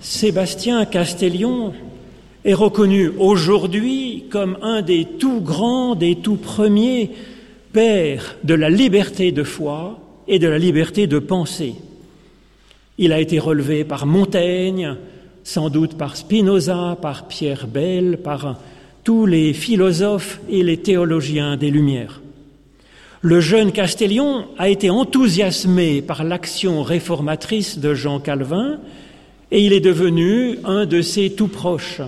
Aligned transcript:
Sébastien 0.00 0.86
Castellion 0.86 1.74
est 2.44 2.54
reconnu 2.54 3.08
aujourd'hui 3.18 4.24
comme 4.30 4.56
un 4.62 4.80
des 4.80 5.04
tout 5.04 5.42
grands, 5.42 5.94
des 5.94 6.16
tout 6.16 6.36
premiers 6.36 7.10
pères 7.74 8.36
de 8.42 8.54
la 8.54 8.70
liberté 8.70 9.30
de 9.30 9.42
foi 9.42 10.00
et 10.26 10.38
de 10.38 10.48
la 10.48 10.58
liberté 10.58 11.06
de 11.06 11.18
penser. 11.18 11.74
Il 12.96 13.12
a 13.12 13.20
été 13.20 13.38
relevé 13.38 13.84
par 13.84 14.06
Montaigne, 14.06 14.96
sans 15.44 15.68
doute 15.68 15.98
par 15.98 16.16
Spinoza, 16.16 16.96
par 17.00 17.28
Pierre 17.28 17.66
Bell, 17.66 18.20
par 18.24 18.58
tous 19.04 19.26
les 19.26 19.52
philosophes 19.52 20.40
et 20.48 20.62
les 20.62 20.78
théologiens 20.78 21.58
des 21.58 21.70
Lumières. 21.70 22.22
Le 23.20 23.40
jeune 23.40 23.70
Castellion 23.70 24.46
a 24.56 24.70
été 24.70 24.88
enthousiasmé 24.88 26.00
par 26.00 26.24
l'action 26.24 26.82
réformatrice 26.82 27.78
de 27.78 27.92
Jean 27.92 28.18
Calvin 28.18 28.78
et 29.50 29.64
il 29.64 29.72
est 29.72 29.80
devenu 29.80 30.58
un 30.64 30.86
de 30.86 31.02
ses 31.02 31.30
tout 31.30 31.48
proches. 31.48 32.00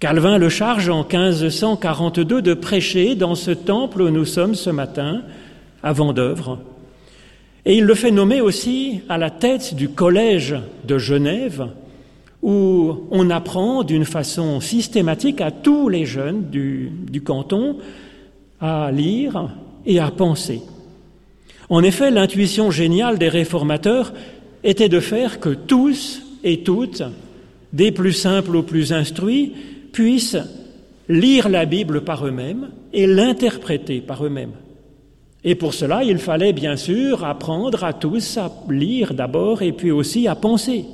Calvin 0.00 0.38
le 0.38 0.48
charge 0.48 0.88
en 0.88 1.02
1542 1.02 2.40
de 2.40 2.54
prêcher 2.54 3.16
dans 3.16 3.34
ce 3.34 3.50
temple 3.50 4.02
où 4.02 4.10
nous 4.10 4.24
sommes 4.24 4.54
ce 4.54 4.70
matin, 4.70 5.22
à 5.82 5.92
Vendœuvre. 5.92 6.60
Et 7.66 7.76
il 7.76 7.84
le 7.84 7.94
fait 7.94 8.12
nommer 8.12 8.40
aussi 8.40 9.00
à 9.08 9.18
la 9.18 9.30
tête 9.30 9.74
du 9.74 9.88
collège 9.88 10.54
de 10.84 10.98
Genève, 10.98 11.68
où 12.42 12.94
on 13.10 13.28
apprend 13.30 13.82
d'une 13.82 14.04
façon 14.04 14.60
systématique 14.60 15.40
à 15.40 15.50
tous 15.50 15.88
les 15.88 16.06
jeunes 16.06 16.48
du, 16.48 16.92
du, 17.10 17.20
canton 17.20 17.78
à 18.60 18.92
lire 18.92 19.50
et 19.84 19.98
à 19.98 20.12
penser. 20.12 20.62
En 21.68 21.82
effet, 21.82 22.12
l'intuition 22.12 22.70
géniale 22.70 23.18
des 23.18 23.28
réformateurs 23.28 24.12
était 24.62 24.88
de 24.88 25.00
faire 25.00 25.40
que 25.40 25.50
tous 25.50 26.22
et 26.44 26.62
toutes, 26.62 27.02
des 27.72 27.92
plus 27.92 28.12
simples 28.12 28.56
aux 28.56 28.62
plus 28.62 28.92
instruits, 28.92 29.52
puissent 29.92 30.38
lire 31.08 31.48
la 31.48 31.64
Bible 31.64 32.02
par 32.02 32.26
eux-mêmes 32.26 32.70
et 32.92 33.06
l'interpréter 33.06 34.00
par 34.00 34.24
eux-mêmes. 34.24 34.52
Et 35.44 35.54
pour 35.54 35.74
cela, 35.74 36.02
il 36.02 36.18
fallait 36.18 36.52
bien 36.52 36.76
sûr 36.76 37.24
apprendre 37.24 37.84
à 37.84 37.92
tous 37.92 38.36
à 38.36 38.50
lire 38.68 39.14
d'abord 39.14 39.62
et 39.62 39.72
puis 39.72 39.90
aussi 39.90 40.26
à 40.26 40.34
penser. 40.34 40.84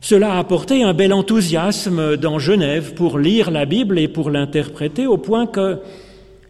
Cela 0.00 0.34
a 0.34 0.38
apporté 0.38 0.82
un 0.82 0.94
bel 0.94 1.12
enthousiasme 1.12 2.16
dans 2.16 2.38
Genève 2.38 2.94
pour 2.94 3.18
lire 3.18 3.50
la 3.50 3.66
Bible 3.66 3.98
et 3.98 4.08
pour 4.08 4.30
l'interpréter 4.30 5.06
au 5.06 5.16
point 5.16 5.46
que 5.46 5.78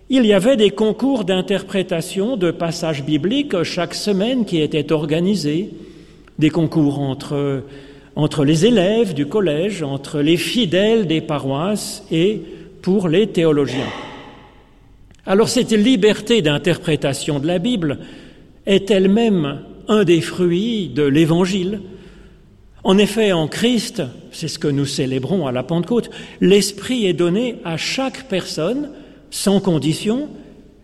il 0.08 0.26
y 0.26 0.34
avait 0.34 0.56
des 0.56 0.70
concours 0.70 1.24
d'interprétation 1.24 2.36
de 2.36 2.50
passages 2.50 3.02
bibliques 3.02 3.62
chaque 3.62 3.94
semaine 3.94 4.44
qui 4.44 4.60
étaient 4.60 4.92
organisés, 4.92 5.70
des 6.38 6.50
concours 6.50 7.00
entre 7.00 8.44
les 8.44 8.66
élèves 8.66 9.14
du 9.14 9.26
collège, 9.26 9.82
entre 9.82 10.20
les 10.20 10.36
fidèles 10.36 11.06
des 11.06 11.20
paroisses 11.20 12.04
et 12.10 12.40
pour 12.82 13.08
les 13.08 13.28
théologiens. 13.28 13.90
Alors 15.24 15.48
cette 15.48 15.70
liberté 15.72 16.42
d'interprétation 16.42 17.38
de 17.38 17.46
la 17.46 17.58
Bible 17.58 17.98
est 18.66 18.90
elle-même 18.90 19.60
un 19.88 20.04
des 20.04 20.20
fruits 20.20 20.88
de 20.88 21.02
l'Évangile. 21.02 21.80
En 22.84 22.98
effet, 22.98 23.30
en 23.30 23.46
Christ, 23.46 24.02
c'est 24.32 24.48
ce 24.48 24.58
que 24.58 24.66
nous 24.66 24.86
célébrons 24.86 25.46
à 25.46 25.52
la 25.52 25.62
Pentecôte, 25.62 26.10
l'Esprit 26.40 27.06
est 27.06 27.12
donné 27.12 27.56
à 27.64 27.76
chaque 27.76 28.28
personne 28.28 28.90
sans 29.30 29.60
condition, 29.60 30.28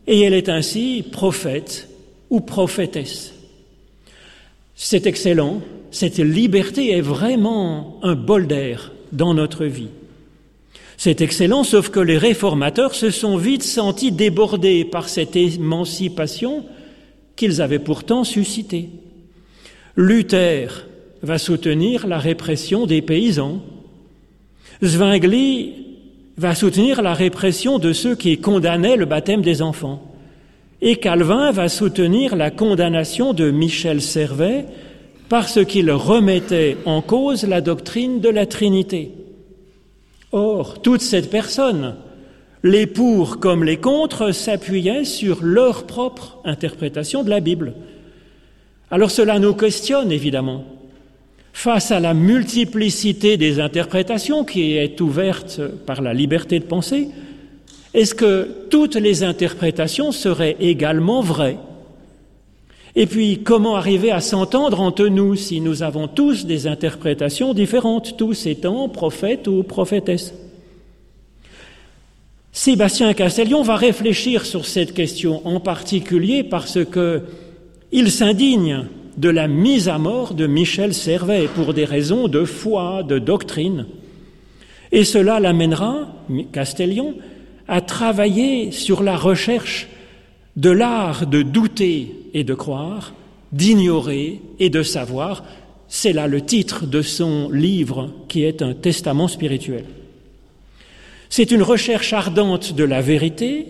et 0.06 0.20
elle 0.20 0.34
est 0.34 0.48
ainsi 0.48 1.04
prophète 1.10 1.88
ou 2.30 2.40
prophétesse. 2.40 3.34
C'est 4.80 5.08
excellent, 5.08 5.60
cette 5.90 6.18
liberté 6.18 6.92
est 6.92 7.00
vraiment 7.00 7.98
un 8.04 8.14
bol 8.14 8.46
d'air 8.46 8.92
dans 9.10 9.34
notre 9.34 9.64
vie. 9.64 9.88
C'est 10.96 11.20
excellent, 11.20 11.64
sauf 11.64 11.88
que 11.88 11.98
les 11.98 12.16
réformateurs 12.16 12.94
se 12.94 13.10
sont 13.10 13.36
vite 13.36 13.64
sentis 13.64 14.12
débordés 14.12 14.84
par 14.84 15.08
cette 15.08 15.34
émancipation 15.34 16.64
qu'ils 17.34 17.60
avaient 17.60 17.80
pourtant 17.80 18.22
suscitée. 18.22 18.88
Luther 19.96 20.86
va 21.22 21.38
soutenir 21.38 22.06
la 22.06 22.20
répression 22.20 22.86
des 22.86 23.02
paysans. 23.02 23.60
Zwingli 24.84 25.72
va 26.36 26.54
soutenir 26.54 27.02
la 27.02 27.14
répression 27.14 27.80
de 27.80 27.92
ceux 27.92 28.14
qui 28.14 28.38
condamnaient 28.38 28.96
le 28.96 29.06
baptême 29.06 29.42
des 29.42 29.60
enfants. 29.60 30.07
Et 30.80 30.96
Calvin 30.96 31.50
va 31.50 31.68
soutenir 31.68 32.36
la 32.36 32.50
condamnation 32.50 33.32
de 33.32 33.50
Michel 33.50 34.00
Servet 34.00 34.66
parce 35.28 35.64
qu'il 35.64 35.90
remettait 35.90 36.76
en 36.84 37.02
cause 37.02 37.44
la 37.44 37.60
doctrine 37.60 38.20
de 38.20 38.28
la 38.28 38.46
Trinité. 38.46 39.10
Or, 40.30 40.80
toute 40.80 41.00
cette 41.00 41.30
personne, 41.30 41.96
les 42.62 42.86
pour 42.86 43.40
comme 43.40 43.64
les 43.64 43.78
contre, 43.78 44.32
s'appuyaient 44.32 45.04
sur 45.04 45.42
leur 45.42 45.84
propre 45.84 46.38
interprétation 46.44 47.24
de 47.24 47.30
la 47.30 47.40
Bible. 47.40 47.74
Alors 48.90 49.10
cela 49.10 49.38
nous 49.38 49.54
questionne 49.54 50.12
évidemment. 50.12 50.64
Face 51.52 51.90
à 51.90 51.98
la 51.98 52.14
multiplicité 52.14 53.36
des 53.36 53.58
interprétations 53.58 54.44
qui 54.44 54.74
est 54.74 55.00
ouverte 55.00 55.60
par 55.86 56.02
la 56.02 56.14
liberté 56.14 56.60
de 56.60 56.64
penser, 56.64 57.08
est-ce 57.94 58.14
que 58.14 58.48
toutes 58.70 58.96
les 58.96 59.22
interprétations 59.22 60.12
seraient 60.12 60.56
également 60.60 61.20
vraies? 61.20 61.58
Et 62.96 63.06
puis, 63.06 63.42
comment 63.44 63.76
arriver 63.76 64.10
à 64.10 64.20
s'entendre 64.20 64.80
entre 64.80 65.06
nous 65.06 65.36
si 65.36 65.60
nous 65.60 65.82
avons 65.82 66.08
tous 66.08 66.46
des 66.46 66.66
interprétations 66.66 67.54
différentes, 67.54 68.16
tous 68.16 68.46
étant 68.46 68.88
prophètes 68.88 69.46
ou 69.46 69.62
prophétesses? 69.62 70.34
Sébastien 72.52 73.14
Castellion 73.14 73.62
va 73.62 73.76
réfléchir 73.76 74.44
sur 74.44 74.66
cette 74.66 74.92
question 74.92 75.46
en 75.46 75.60
particulier 75.60 76.42
parce 76.42 76.84
que 76.84 77.22
il 77.92 78.10
s'indigne 78.10 78.86
de 79.16 79.28
la 79.28 79.48
mise 79.48 79.88
à 79.88 79.98
mort 79.98 80.34
de 80.34 80.46
Michel 80.46 80.92
Servet 80.92 81.48
pour 81.54 81.74
des 81.74 81.84
raisons 81.84 82.28
de 82.28 82.44
foi, 82.44 83.02
de 83.02 83.18
doctrine. 83.18 83.86
Et 84.92 85.04
cela 85.04 85.40
l'amènera, 85.40 86.08
Castellion, 86.52 87.14
à 87.68 87.80
travailler 87.80 88.72
sur 88.72 89.02
la 89.02 89.16
recherche 89.16 89.88
de 90.56 90.70
l'art 90.70 91.26
de 91.26 91.42
douter 91.42 92.14
et 92.34 92.42
de 92.42 92.54
croire, 92.54 93.12
d'ignorer 93.52 94.40
et 94.58 94.70
de 94.70 94.82
savoir. 94.82 95.44
C'est 95.86 96.12
là 96.12 96.26
le 96.26 96.40
titre 96.40 96.86
de 96.86 97.02
son 97.02 97.50
livre 97.50 98.10
qui 98.28 98.42
est 98.42 98.62
un 98.62 98.74
testament 98.74 99.28
spirituel. 99.28 99.84
C'est 101.30 101.50
une 101.50 101.62
recherche 101.62 102.12
ardente 102.12 102.74
de 102.74 102.84
la 102.84 103.02
vérité 103.02 103.66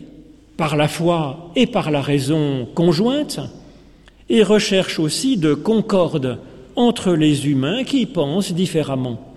par 0.57 0.77
la 0.77 0.89
foi 0.89 1.51
et 1.57 1.67
par 1.67 1.91
la 1.91 2.01
raison 2.01 2.67
conjointe 2.75 3.41
et 4.29 4.43
recherche 4.43 4.99
aussi 4.99 5.37
de 5.37 5.55
concorde 5.55 6.39
entre 6.77 7.13
les 7.13 7.49
humains 7.49 7.85
qui 7.85 8.07
pensent 8.07 8.53
différemment. 8.53 9.29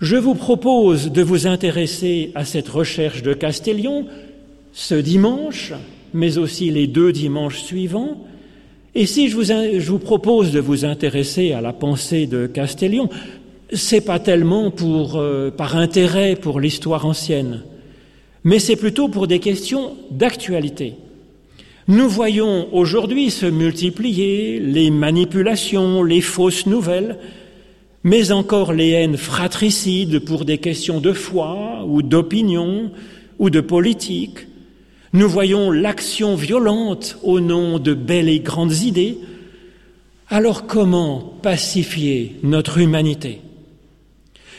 Je 0.00 0.16
vous 0.16 0.34
propose 0.34 1.10
de 1.10 1.22
vous 1.22 1.46
intéresser 1.46 2.32
à 2.34 2.44
cette 2.44 2.68
recherche 2.68 3.22
de 3.22 3.32
Castellion 3.34 4.06
ce 4.72 4.94
dimanche 4.94 5.72
mais 6.16 6.38
aussi 6.38 6.70
les 6.70 6.86
deux 6.86 7.12
dimanches 7.12 7.62
suivants. 7.62 8.26
Et 8.94 9.06
si 9.06 9.28
je 9.28 9.36
vous, 9.90 9.98
propose 9.98 10.50
de 10.50 10.60
vous 10.60 10.84
intéresser 10.84 11.52
à 11.52 11.60
la 11.60 11.74
pensée 11.74 12.26
de 12.26 12.46
Castellion, 12.46 13.10
c'est 13.72 14.00
pas 14.00 14.18
tellement 14.18 14.72
euh, 14.82 15.50
par 15.50 15.76
intérêt 15.76 16.34
pour 16.34 16.60
l'histoire 16.60 17.04
ancienne, 17.04 17.62
mais 18.44 18.58
c'est 18.58 18.76
plutôt 18.76 19.08
pour 19.08 19.26
des 19.26 19.40
questions 19.40 19.92
d'actualité. 20.10 20.94
Nous 21.88 22.08
voyons 22.08 22.68
aujourd'hui 22.72 23.30
se 23.30 23.46
multiplier 23.46 24.58
les 24.60 24.90
manipulations, 24.90 26.02
les 26.02 26.22
fausses 26.22 26.66
nouvelles, 26.66 27.18
mais 28.06 28.30
encore 28.30 28.72
les 28.72 28.90
haines 28.90 29.16
fratricides 29.16 30.20
pour 30.20 30.44
des 30.44 30.58
questions 30.58 31.00
de 31.00 31.12
foi 31.12 31.84
ou 31.88 32.02
d'opinion 32.02 32.92
ou 33.40 33.50
de 33.50 33.60
politique, 33.60 34.46
nous 35.12 35.28
voyons 35.28 35.72
l'action 35.72 36.36
violente 36.36 37.18
au 37.24 37.40
nom 37.40 37.80
de 37.80 37.94
belles 37.94 38.28
et 38.28 38.38
grandes 38.38 38.82
idées. 38.82 39.18
Alors 40.28 40.68
comment 40.68 41.34
pacifier 41.42 42.36
notre 42.44 42.78
humanité? 42.78 43.40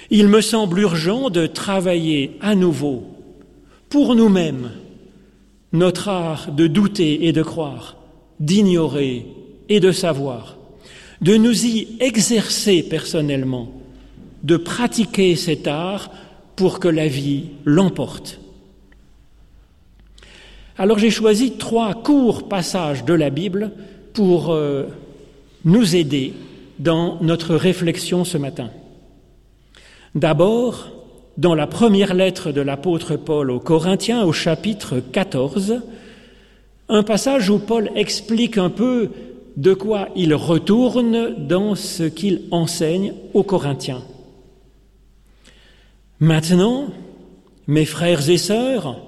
Il 0.09 0.27
me 0.27 0.41
semble 0.41 0.81
urgent 0.81 1.29
de 1.29 1.47
travailler 1.47 2.35
à 2.41 2.53
nouveau 2.53 3.05
pour 3.87 4.13
nous-mêmes 4.13 4.71
notre 5.71 6.09
art 6.09 6.51
de 6.51 6.67
douter 6.67 7.27
et 7.27 7.31
de 7.31 7.43
croire, 7.43 7.95
d'ignorer 8.41 9.25
et 9.69 9.79
de 9.79 9.93
savoir, 9.93 10.56
de 11.21 11.35
nous 11.35 11.65
y 11.65 11.97
exercer 11.99 12.83
personnellement, 12.83 13.71
de 14.43 14.57
pratiquer 14.57 15.35
cet 15.35 15.67
art 15.67 16.11
pour 16.55 16.79
que 16.79 16.87
la 16.87 17.07
vie 17.07 17.45
l'emporte. 17.65 18.39
Alors 20.77 20.99
j'ai 20.99 21.09
choisi 21.09 21.53
trois 21.57 21.95
courts 21.95 22.47
passages 22.47 23.03
de 23.03 23.13
la 23.13 23.29
Bible 23.29 23.71
pour 24.13 24.51
euh, 24.51 24.83
nous 25.65 25.95
aider 25.95 26.33
dans 26.79 27.17
notre 27.21 27.55
réflexion 27.55 28.23
ce 28.23 28.37
matin. 28.37 28.69
D'abord, 30.13 30.89
dans 31.37 31.55
la 31.55 31.67
première 31.67 32.13
lettre 32.13 32.51
de 32.51 32.61
l'apôtre 32.61 33.15
Paul 33.15 33.51
aux 33.51 33.59
Corinthiens 33.59 34.23
au 34.23 34.33
chapitre 34.33 34.99
14, 34.99 35.81
un 36.89 37.03
passage 37.03 37.49
où 37.49 37.59
Paul 37.59 37.91
explique 37.95 38.57
un 38.57 38.69
peu 38.69 39.09
de 39.57 39.73
quoi 39.73 40.09
il 40.15 40.35
retourne 40.35 41.47
dans 41.47 41.73
ce 41.73 42.03
qu'il 42.03 42.43
enseigne 42.51 43.13
aux 43.33 43.43
Corinthiens. 43.43 44.03
Maintenant, 46.19 46.85
mes 47.65 47.85
frères 47.85 48.29
et 48.29 48.37
sœurs, 48.37 49.01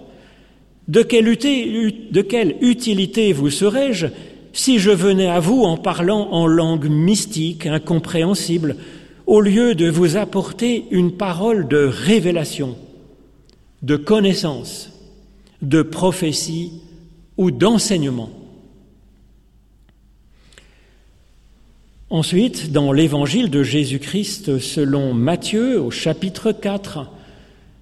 de 0.87 1.03
quelle, 1.03 1.27
utilité 2.61 3.31
vous 3.31 3.51
serais-je 3.51 4.07
si 4.51 4.79
je 4.79 4.89
venais 4.89 5.27
à 5.29 5.39
vous 5.39 5.61
en 5.61 5.77
parlant 5.77 6.29
en 6.31 6.47
langue 6.47 6.89
mystique, 6.89 7.67
incompréhensible, 7.67 8.75
au 9.27 9.41
lieu 9.41 9.75
de 9.75 9.87
vous 9.87 10.17
apporter 10.17 10.85
une 10.89 11.11
parole 11.11 11.67
de 11.67 11.77
révélation, 11.77 12.75
de 13.83 13.95
connaissance, 13.95 14.91
de 15.61 15.83
prophétie 15.83 16.71
ou 17.37 17.51
d'enseignement? 17.51 18.38
Ensuite, 22.11 22.71
dans 22.71 22.91
l'évangile 22.91 23.51
de 23.51 23.61
Jésus-Christ 23.61 24.57
selon 24.57 25.13
Matthieu 25.13 25.79
au 25.79 25.91
chapitre 25.91 26.51
4, 26.51 27.05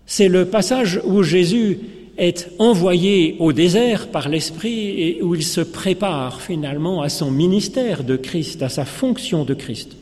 c'est 0.05 0.27
le 0.27 0.45
passage 0.45 0.99
où 1.05 1.23
Jésus 1.23 1.79
est 2.17 2.49
envoyé 2.59 3.37
au 3.39 3.53
désert 3.53 4.09
par 4.09 4.27
l'Esprit 4.27 5.01
et 5.01 5.21
où 5.21 5.33
il 5.33 5.43
se 5.43 5.61
prépare 5.61 6.41
finalement 6.41 7.01
à 7.01 7.07
son 7.07 7.31
ministère 7.31 8.03
de 8.03 8.17
Christ, 8.17 8.63
à 8.63 8.69
sa 8.69 8.83
fonction 8.83 9.45
de 9.45 9.53
Christ. 9.53 9.95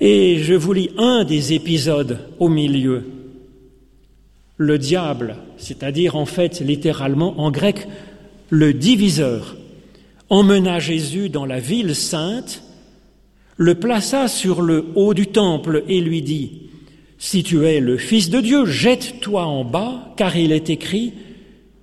Et 0.00 0.38
je 0.38 0.54
vous 0.54 0.72
lis 0.72 0.90
un 0.96 1.24
des 1.24 1.52
épisodes 1.52 2.18
au 2.38 2.48
milieu. 2.48 3.04
Le 4.56 4.78
diable, 4.78 5.36
c'est-à-dire 5.58 6.16
en 6.16 6.24
fait 6.24 6.60
littéralement 6.60 7.40
en 7.40 7.50
grec 7.50 7.86
le 8.48 8.72
diviseur, 8.72 9.58
emmena 10.30 10.78
Jésus 10.78 11.28
dans 11.28 11.44
la 11.44 11.60
ville 11.60 11.94
sainte 11.94 12.62
le 13.56 13.74
plaça 13.74 14.28
sur 14.28 14.62
le 14.62 14.86
haut 14.94 15.14
du 15.14 15.26
temple 15.26 15.84
et 15.88 16.00
lui 16.00 16.22
dit, 16.22 16.70
Si 17.18 17.42
tu 17.42 17.64
es 17.66 17.80
le 17.80 17.96
Fils 17.96 18.30
de 18.30 18.40
Dieu, 18.40 18.64
jette-toi 18.64 19.44
en 19.44 19.64
bas, 19.64 20.12
car 20.16 20.36
il 20.36 20.52
est 20.52 20.70
écrit, 20.70 21.12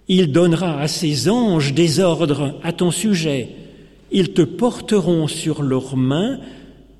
Il 0.08 0.32
donnera 0.32 0.80
à 0.80 0.88
ses 0.88 1.30
anges 1.30 1.74
des 1.74 2.00
ordres 2.00 2.60
à 2.64 2.74
ton 2.74 2.92
sujet, 2.92 3.50
ils 4.12 4.34
te 4.34 4.42
porteront 4.42 5.28
sur 5.28 5.62
leurs 5.62 5.96
mains, 5.96 6.40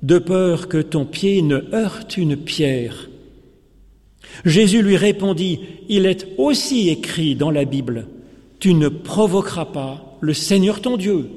de 0.02 0.18
peur 0.18 0.68
que 0.68 0.78
ton 0.78 1.04
pied 1.04 1.42
ne 1.42 1.62
heurte 1.74 2.16
une 2.16 2.36
pierre. 2.36 3.10
Jésus 4.44 4.82
lui 4.82 4.96
répondit, 4.96 5.60
Il 5.88 6.06
est 6.06 6.28
aussi 6.38 6.88
écrit 6.88 7.34
dans 7.34 7.50
la 7.50 7.64
Bible, 7.64 8.06
Tu 8.60 8.74
ne 8.74 8.88
provoqueras 8.88 9.66
pas 9.66 10.16
le 10.20 10.32
Seigneur 10.32 10.80
ton 10.80 10.96
Dieu. 10.96 11.28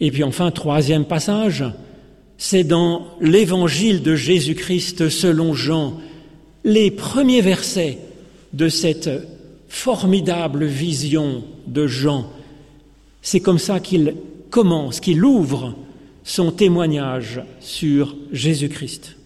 Et 0.00 0.10
puis 0.10 0.22
enfin, 0.22 0.50
troisième 0.50 1.04
passage, 1.04 1.64
c'est 2.36 2.64
dans 2.64 3.06
l'évangile 3.20 4.02
de 4.02 4.14
Jésus-Christ 4.14 5.08
selon 5.08 5.54
Jean, 5.54 5.94
les 6.64 6.90
premiers 6.90 7.40
versets 7.40 7.98
de 8.52 8.68
cette 8.68 9.10
formidable 9.68 10.64
vision 10.64 11.42
de 11.66 11.86
Jean. 11.86 12.30
C'est 13.22 13.40
comme 13.40 13.58
ça 13.58 13.80
qu'il 13.80 14.14
commence, 14.50 15.00
qu'il 15.00 15.24
ouvre 15.24 15.74
son 16.24 16.52
témoignage 16.52 17.42
sur 17.60 18.16
Jésus-Christ. 18.32 19.16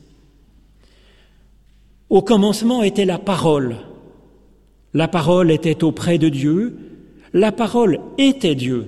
Au 2.08 2.22
commencement 2.22 2.82
était 2.82 3.04
la 3.04 3.18
parole. 3.18 3.76
La 4.94 5.08
parole 5.08 5.50
était 5.50 5.84
auprès 5.84 6.18
de 6.18 6.28
Dieu. 6.28 6.76
La 7.32 7.52
parole 7.52 8.00
était 8.18 8.54
Dieu. 8.54 8.86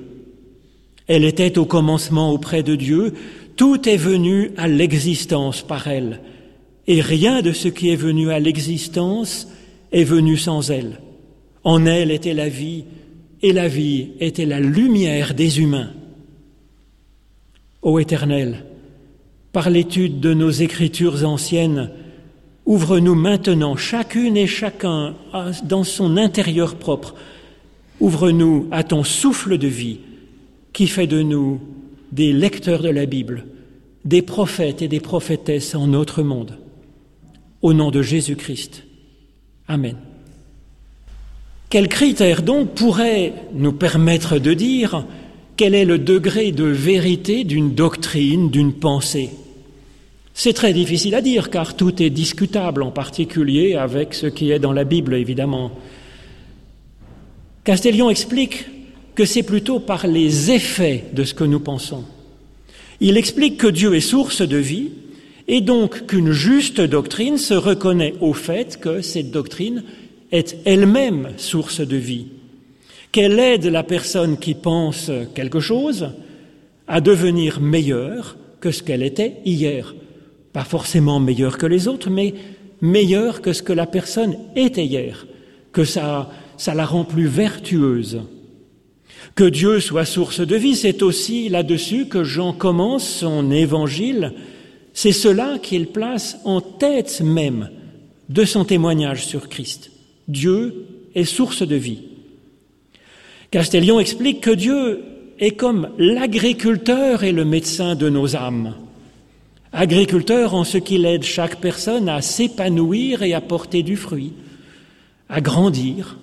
Elle 1.07 1.25
était 1.25 1.59
au 1.59 1.65
commencement 1.65 2.33
auprès 2.33 2.63
de 2.63 2.77
Dieu, 2.77 3.15
tout 3.57 3.89
est 3.89 3.97
venu 3.97 4.51
à 4.57 4.69
l'existence 4.69 5.63
par 5.63 5.87
elle, 5.87 6.21
et 6.87 7.01
rien 7.01 7.43
de 7.43 7.53
ce 7.53 7.69
qui 7.69 7.91
est 7.91 7.97
venu 7.97 8.31
à 8.31 8.41
l'existence 8.41 9.49
est 9.93 10.05
venu 10.05 10.37
sans 10.37 10.71
elle. 10.71 11.01
En 11.63 11.87
elle 11.87 12.11
était 12.11 12.35
la 12.35 12.49
vie, 12.49 12.85
et 13.43 13.53
la 13.53 13.69
vie 13.69 14.09
était 14.21 14.47
la 14.47 14.61
lumière 14.61 15.35
des 15.35 15.61
humains. 15.61 15.91
Ô 17.83 17.99
Éternel, 17.99 18.65
par 19.53 19.71
l'étude 19.71 20.21
de 20.21 20.35
nos 20.35 20.51
écritures 20.51 21.25
anciennes, 21.25 21.91
ouvre-nous 22.67 23.15
maintenant, 23.15 23.77
chacune 23.77 24.37
et 24.37 24.47
chacun, 24.47 25.15
dans 25.65 25.85
son 25.85 26.17
intérieur 26.17 26.77
propre, 26.77 27.15
ouvre-nous 28.01 28.67
à 28.71 28.83
ton 28.83 29.05
souffle 29.05 29.59
de 29.59 29.69
vie, 29.69 29.99
qui 30.75 30.89
fait 30.89 31.07
de 31.07 31.23
nous 31.23 31.61
des 32.13 32.35
lecteurs 32.35 32.83
de 32.83 32.91
la 32.91 33.07
Bible, 33.07 33.47
des 34.05 34.21
prophètes 34.21 34.83
et 34.83 34.89
des 34.89 35.01
prophétesses 35.01 35.75
en 35.75 35.87
notre 35.87 36.23
monde. 36.23 36.59
Au 37.63 37.73
nom 37.73 37.91
de 37.91 38.03
Jésus-Christ. 38.03 38.85
Amen. 39.69 39.97
Quels 41.71 41.89
critères 41.89 42.43
donc 42.43 42.75
pourraient 42.75 43.33
nous 43.55 43.73
permettre 43.73 44.39
de 44.39 44.53
dire 44.53 45.07
quel 45.57 45.75
est 45.75 45.85
le 45.85 45.99
degré 45.99 46.53
de 46.53 46.65
vérité 46.65 47.45
d'une 47.45 47.75
doctrine, 47.75 48.51
d'une 48.51 48.75
pensée? 48.75 49.31
C'est 50.35 50.53
très 50.53 50.73
difficile 50.73 51.15
à 51.15 51.23
dire 51.23 51.49
car 51.49 51.77
tout 51.77 52.03
est 52.03 52.11
discutable, 52.11 52.83
en 52.83 52.91
particulier 52.91 53.75
avec 53.75 54.15
ce 54.15 54.27
qui 54.27 54.51
est 54.51 54.59
dans 54.59 54.73
la 54.73 54.85
Bible, 54.85 55.15
évidemment. 55.15 55.71
Castellion 57.63 58.11
explique 58.11 58.67
que 59.15 59.25
c'est 59.25 59.43
plutôt 59.43 59.81
par 59.81 60.07
les 60.07 60.51
effets 60.51 61.05
de 61.13 61.25
ce 61.25 61.35
que 61.35 61.45
nous 61.45 61.61
pensons. 61.61 62.05
Il 63.01 63.17
explique 63.17 63.59
que 63.59 63.67
Dieu 63.67 63.95
est 63.95 64.01
source 64.01 64.43
de 64.43 64.57
vie 64.57 64.91
et 65.49 65.61
donc 65.61 66.07
qu'une 66.07 66.33
juste 66.33 66.81
doctrine 66.81 67.39
se 67.39 67.55
reconnaît 67.55 68.15
au 68.21 68.33
fait 68.33 68.79
que 68.81 69.03
cette 69.03 69.31
doctrine 69.31 69.85
est 70.33 70.57
elle-même 70.65 71.29
source 71.37 71.81
de 71.81 71.97
vie, 71.97 72.27
qu'elle 73.13 73.39
aide 73.39 73.67
la 73.67 73.83
personne 73.83 74.39
qui 74.39 74.55
pense 74.55 75.11
quelque 75.35 75.61
chose 75.61 76.11
à 76.89 77.01
devenir 77.01 77.61
meilleure 77.61 78.37
que 78.61 78.71
ce 78.71 78.83
qu'elle 78.83 79.03
était 79.03 79.37
hier. 79.45 79.95
Pas 80.53 80.65
forcément 80.65 81.21
meilleure 81.21 81.59
que 81.59 81.67
les 81.67 81.89
autres, 81.89 82.11
mais 82.11 82.35
meilleure 82.81 83.43
que 83.43 83.53
ce 83.53 83.63
que 83.63 83.73
la 83.73 83.87
personne 83.87 84.37
était 84.57 84.87
hier, 84.87 85.27
que 85.73 85.85
ça, 85.85 86.31
ça 86.57 86.75
la 86.75 86.87
rend 86.87 87.05
plus 87.05 87.27
vertueuse. 87.27 88.23
Que 89.35 89.45
Dieu 89.45 89.81
soit 89.81 90.05
source 90.05 90.41
de 90.41 90.55
vie, 90.55 90.77
c'est 90.77 91.03
aussi 91.03 91.49
là-dessus 91.49 92.07
que 92.07 92.23
Jean 92.23 92.53
commence 92.53 93.09
son 93.09 93.51
évangile. 93.51 94.33
C'est 94.93 95.13
cela 95.13 95.59
qu'il 95.61 95.89
place 95.89 96.39
en 96.45 96.61
tête 96.61 97.21
même 97.21 97.69
de 98.29 98.45
son 98.45 98.65
témoignage 98.65 99.27
sur 99.27 99.49
Christ. 99.49 99.91
Dieu 100.29 100.87
est 101.17 101.25
source 101.25 101.67
de 101.67 101.75
vie. 101.75 102.03
Castellion 103.51 103.99
explique 103.99 104.41
que 104.41 104.51
Dieu 104.51 105.03
est 105.41 105.53
comme 105.53 105.91
l'agriculteur 105.99 107.25
et 107.25 107.33
le 107.33 107.45
médecin 107.45 107.97
de 107.97 108.09
nos 108.09 108.37
âmes. 108.37 108.75
Agriculteur 109.73 110.55
en 110.55 110.63
ce 110.63 110.79
qu'il 110.79 111.05
aide 111.05 111.25
chaque 111.25 111.61
personne 111.61 112.09
à 112.09 112.23
s'épanouir 112.23 113.25
et 113.25 113.35
à 113.35 113.41
porter 113.41 113.83
du 113.83 113.97
fruit, 113.97 114.33
à 115.29 115.41
grandir, 115.41 116.19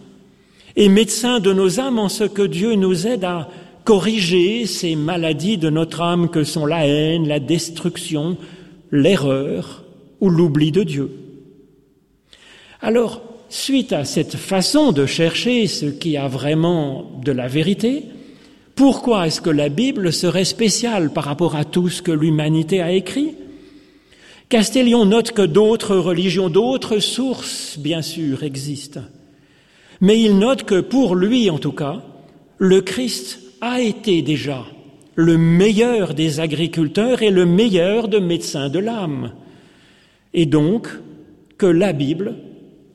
et 0.75 0.89
médecin 0.89 1.39
de 1.39 1.53
nos 1.53 1.79
âmes 1.79 1.99
en 1.99 2.09
ce 2.09 2.23
que 2.23 2.41
Dieu 2.41 2.75
nous 2.75 3.07
aide 3.07 3.23
à 3.23 3.49
corriger 3.83 4.65
ces 4.65 4.95
maladies 4.95 5.57
de 5.57 5.69
notre 5.69 6.01
âme 6.01 6.29
que 6.29 6.43
sont 6.43 6.65
la 6.65 6.87
haine, 6.87 7.27
la 7.27 7.39
destruction, 7.39 8.37
l'erreur 8.91 9.83
ou 10.19 10.29
l'oubli 10.29 10.71
de 10.71 10.83
Dieu. 10.83 11.11
Alors, 12.81 13.21
suite 13.49 13.91
à 13.93 14.05
cette 14.05 14.35
façon 14.35 14.91
de 14.91 15.05
chercher 15.05 15.67
ce 15.67 15.85
qui 15.85 16.15
a 16.15 16.27
vraiment 16.27 17.11
de 17.23 17.31
la 17.31 17.47
vérité, 17.47 18.03
pourquoi 18.75 19.27
est-ce 19.27 19.41
que 19.41 19.49
la 19.49 19.69
Bible 19.69 20.13
serait 20.13 20.45
spéciale 20.45 21.11
par 21.11 21.25
rapport 21.25 21.55
à 21.55 21.65
tout 21.65 21.89
ce 21.89 22.01
que 22.01 22.11
l'humanité 22.11 22.81
a 22.81 22.91
écrit? 22.91 23.35
Castellion 24.49 25.05
note 25.05 25.31
que 25.31 25.41
d'autres 25.41 25.95
religions, 25.95 26.49
d'autres 26.49 26.99
sources, 26.99 27.77
bien 27.79 28.01
sûr, 28.01 28.43
existent 28.43 29.01
mais 30.01 30.20
il 30.20 30.39
note 30.39 30.63
que 30.63 30.81
pour 30.81 31.15
lui, 31.15 31.50
en 31.50 31.60
tout 31.60 31.72
cas, 31.72 32.03
le 32.58 32.81
Christ 32.81 33.39
a 33.62 33.79
été 33.79 34.22
déjà 34.24 34.65
le 35.15 35.38
meilleur 35.38 36.13
des 36.15 36.39
agriculteurs 36.39 37.22
et 37.22 37.29
le 37.29 37.46
meilleur 37.46 38.08
de 38.08 38.17
médecins 38.17 38.70
de 38.70 38.79
l'âme. 38.79 39.34
Et 40.34 40.48
donc 40.48 40.88
que 41.58 41.67
la 41.67 41.93
Bible 41.93 42.36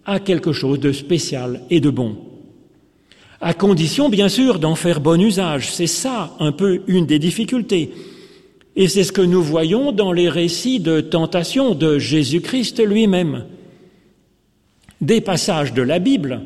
a 0.05 0.19
quelque 0.19 0.53
chose 0.53 0.81
de 0.81 0.93
spécial 0.93 1.63
et 1.71 1.81
de 1.81 1.91
bon. 1.91 2.17
À 3.41 3.55
condition, 3.55 4.09
bien 4.09 4.29
sûr, 4.29 4.59
d'en 4.59 4.75
faire 4.75 5.01
bon 5.01 5.21
usage. 5.21 5.71
C'est 5.71 5.87
ça 5.87 6.35
un 6.41 6.53
peu 6.53 6.83
une 6.87 7.07
des 7.07 7.19
difficultés. 7.19 7.93
Et 8.75 8.89
c'est 8.89 9.05
ce 9.05 9.13
que 9.13 9.23
nous 9.23 9.43
voyons 9.43 9.93
dans 9.93 10.13
les 10.13 10.29
récits 10.29 10.81
de 10.81 11.01
tentation 11.01 11.75
de 11.75 11.99
Jésus-Christ 11.99 12.85
lui-même. 12.85 13.45
Des 15.01 15.21
passages 15.21 15.75
de 15.75 15.83
la 15.83 15.99
Bible, 15.99 16.43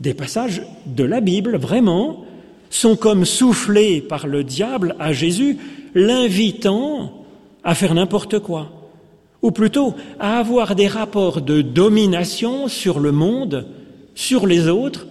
des 0.00 0.14
passages 0.14 0.62
de 0.86 1.04
la 1.04 1.20
Bible, 1.20 1.56
vraiment, 1.56 2.24
sont 2.70 2.96
comme 2.96 3.24
soufflés 3.24 4.00
par 4.00 4.26
le 4.26 4.42
diable 4.42 4.96
à 4.98 5.12
Jésus, 5.12 5.58
l'invitant 5.94 7.24
à 7.62 7.74
faire 7.74 7.94
n'importe 7.94 8.40
quoi, 8.40 8.70
ou 9.42 9.50
plutôt 9.50 9.94
à 10.18 10.38
avoir 10.38 10.74
des 10.74 10.88
rapports 10.88 11.40
de 11.40 11.62
domination 11.62 12.68
sur 12.68 12.98
le 12.98 13.12
monde, 13.12 13.66
sur 14.14 14.46
les 14.46 14.68
autres, 14.68 15.06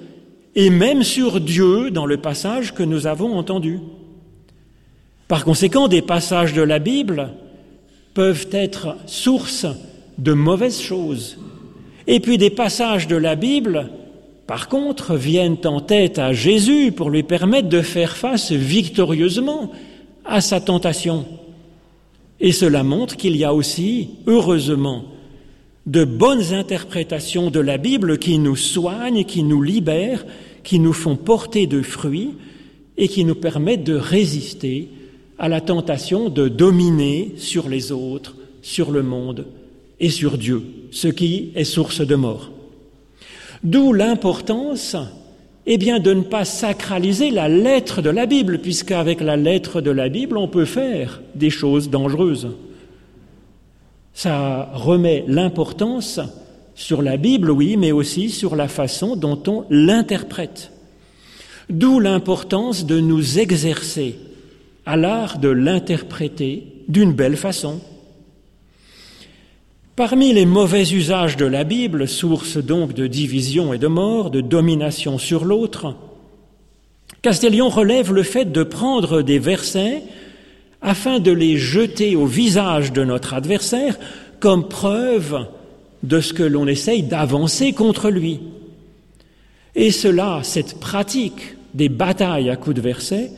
et 0.56 0.70
même 0.70 1.04
sur 1.04 1.40
Dieu 1.40 1.90
dans 1.90 2.06
le 2.06 2.18
passage 2.18 2.74
que 2.74 2.84
nous 2.84 3.08
avons 3.08 3.38
entendu. 3.38 3.80
Par 5.28 5.46
conséquent, 5.46 5.88
des 5.88 6.02
passages 6.02 6.54
de 6.54 6.62
la 6.62 6.80
Bible 6.80 7.32
peuvent 8.14 8.48
être 8.52 8.98
source 9.08 9.66
de 10.18 10.34
mauvaises 10.34 10.82
choses. 10.82 11.38
Et 12.06 12.20
puis 12.20 12.38
des 12.38 12.50
passages 12.50 13.08
de 13.08 13.16
la 13.16 13.36
Bible, 13.36 13.90
par 14.54 14.70
contre, 14.70 15.16
viennent 15.16 15.58
en 15.66 15.82
tête 15.82 16.20
à 16.20 16.32
Jésus 16.32 16.92
pour 16.92 17.10
lui 17.10 17.24
permettre 17.24 17.70
de 17.70 17.82
faire 17.82 18.16
face 18.16 18.52
victorieusement 18.52 19.72
à 20.26 20.42
sa 20.42 20.62
tentation. 20.62 21.26
Et 22.40 22.52
cela 22.52 22.84
montre 22.84 23.18
qu'il 23.18 23.36
y 23.36 23.44
a 23.44 23.52
aussi, 23.52 24.10
heureusement, 24.28 25.06
de 25.88 26.06
bonnes 26.06 26.54
interprétations 26.54 27.50
de 27.50 27.60
la 27.60 27.80
Bible 27.80 28.20
qui 28.20 28.38
nous 28.38 28.56
soignent, 28.56 29.24
qui 29.24 29.42
nous 29.42 29.64
libèrent, 29.64 30.24
qui 30.64 30.78
nous 30.78 30.94
font 30.94 31.16
porter 31.16 31.66
de 31.66 31.82
fruits 31.82 32.36
et 32.96 33.08
qui 33.08 33.26
nous 33.26 33.34
permettent 33.34 33.84
de 33.84 33.96
résister 33.96 34.88
à 35.40 35.50
la 35.50 35.62
tentation 35.62 36.30
de 36.30 36.48
dominer 36.48 37.34
sur 37.38 37.70
les 37.70 37.92
autres, 37.92 38.36
sur 38.62 38.92
le 38.92 39.02
monde 39.02 39.48
et 40.00 40.12
sur 40.12 40.38
Dieu, 40.38 40.62
ce 40.92 41.08
qui 41.08 41.50
est 41.56 41.64
source 41.64 42.02
de 42.02 42.14
mort. 42.14 42.53
D'où 43.64 43.94
l'importance 43.94 44.96
eh 45.66 45.78
bien, 45.78 46.00
de 46.00 46.14
ne 46.14 46.22
pas 46.24 46.44
sacraliser 46.44 47.32
la 47.32 47.48
lettre 47.48 48.02
de 48.02 48.10
la 48.10 48.26
Bible, 48.26 48.60
puisqu'avec 48.60 49.22
la 49.22 49.38
lettre 49.38 49.80
de 49.80 49.92
la 49.92 50.10
Bible, 50.10 50.38
on 50.38 50.50
peut 50.50 50.66
faire 50.66 51.22
des 51.36 51.50
choses 51.50 51.90
dangereuses. 51.90 52.50
Ça 54.14 54.70
remet 54.74 55.24
l'importance 55.28 56.20
sur 56.76 57.02
la 57.02 57.16
Bible, 57.16 57.50
oui, 57.50 57.78
mais 57.78 57.94
aussi 57.94 58.30
sur 58.30 58.56
la 58.58 58.68
façon 58.68 59.16
dont 59.16 59.42
on 59.48 59.66
l'interprète. 59.70 60.72
D'où 61.70 62.00
l'importance 62.00 62.86
de 62.86 63.00
nous 63.00 63.40
exercer 63.40 64.20
à 64.86 64.98
l'art 64.98 65.40
de 65.40 65.48
l'interpréter 65.48 66.68
d'une 66.90 67.14
belle 67.14 67.38
façon. 67.38 67.80
Parmi 69.96 70.34
les 70.34 70.48
mauvais 70.48 70.92
usages 70.92 71.38
de 71.38 71.46
la 71.46 71.64
Bible, 71.64 72.08
source 72.08 72.58
donc 72.58 72.94
de 72.94 73.06
division 73.06 73.74
et 73.74 73.78
de 73.78 73.86
mort, 73.86 74.32
de 74.32 74.42
domination 74.42 75.20
sur 75.20 75.46
l'autre, 75.46 75.96
Castellion 77.22 77.70
relève 77.70 78.12
le 78.12 78.24
fait 78.24 78.52
de 78.52 78.64
prendre 78.64 79.22
des 79.22 79.38
versets 79.38 80.02
afin 80.82 81.20
de 81.20 81.32
les 81.32 81.58
jeter 81.58 82.16
au 82.16 82.26
visage 82.26 82.92
de 82.92 83.04
notre 83.04 83.36
adversaire 83.36 84.00
comme 84.40 84.68
preuve 84.68 85.46
de 86.02 86.22
ce 86.22 86.34
que 86.34 86.42
l'on 86.42 86.66
essaye 86.66 87.04
d'avancer 87.04 87.72
contre 87.72 88.10
lui. 88.10 88.40
Et 89.76 89.92
cela, 89.92 90.40
cette 90.42 90.80
pratique 90.80 91.56
des 91.76 91.90
batailles 91.90 92.50
à 92.50 92.56
coups 92.56 92.78
de 92.78 92.82
versets, 92.82 93.32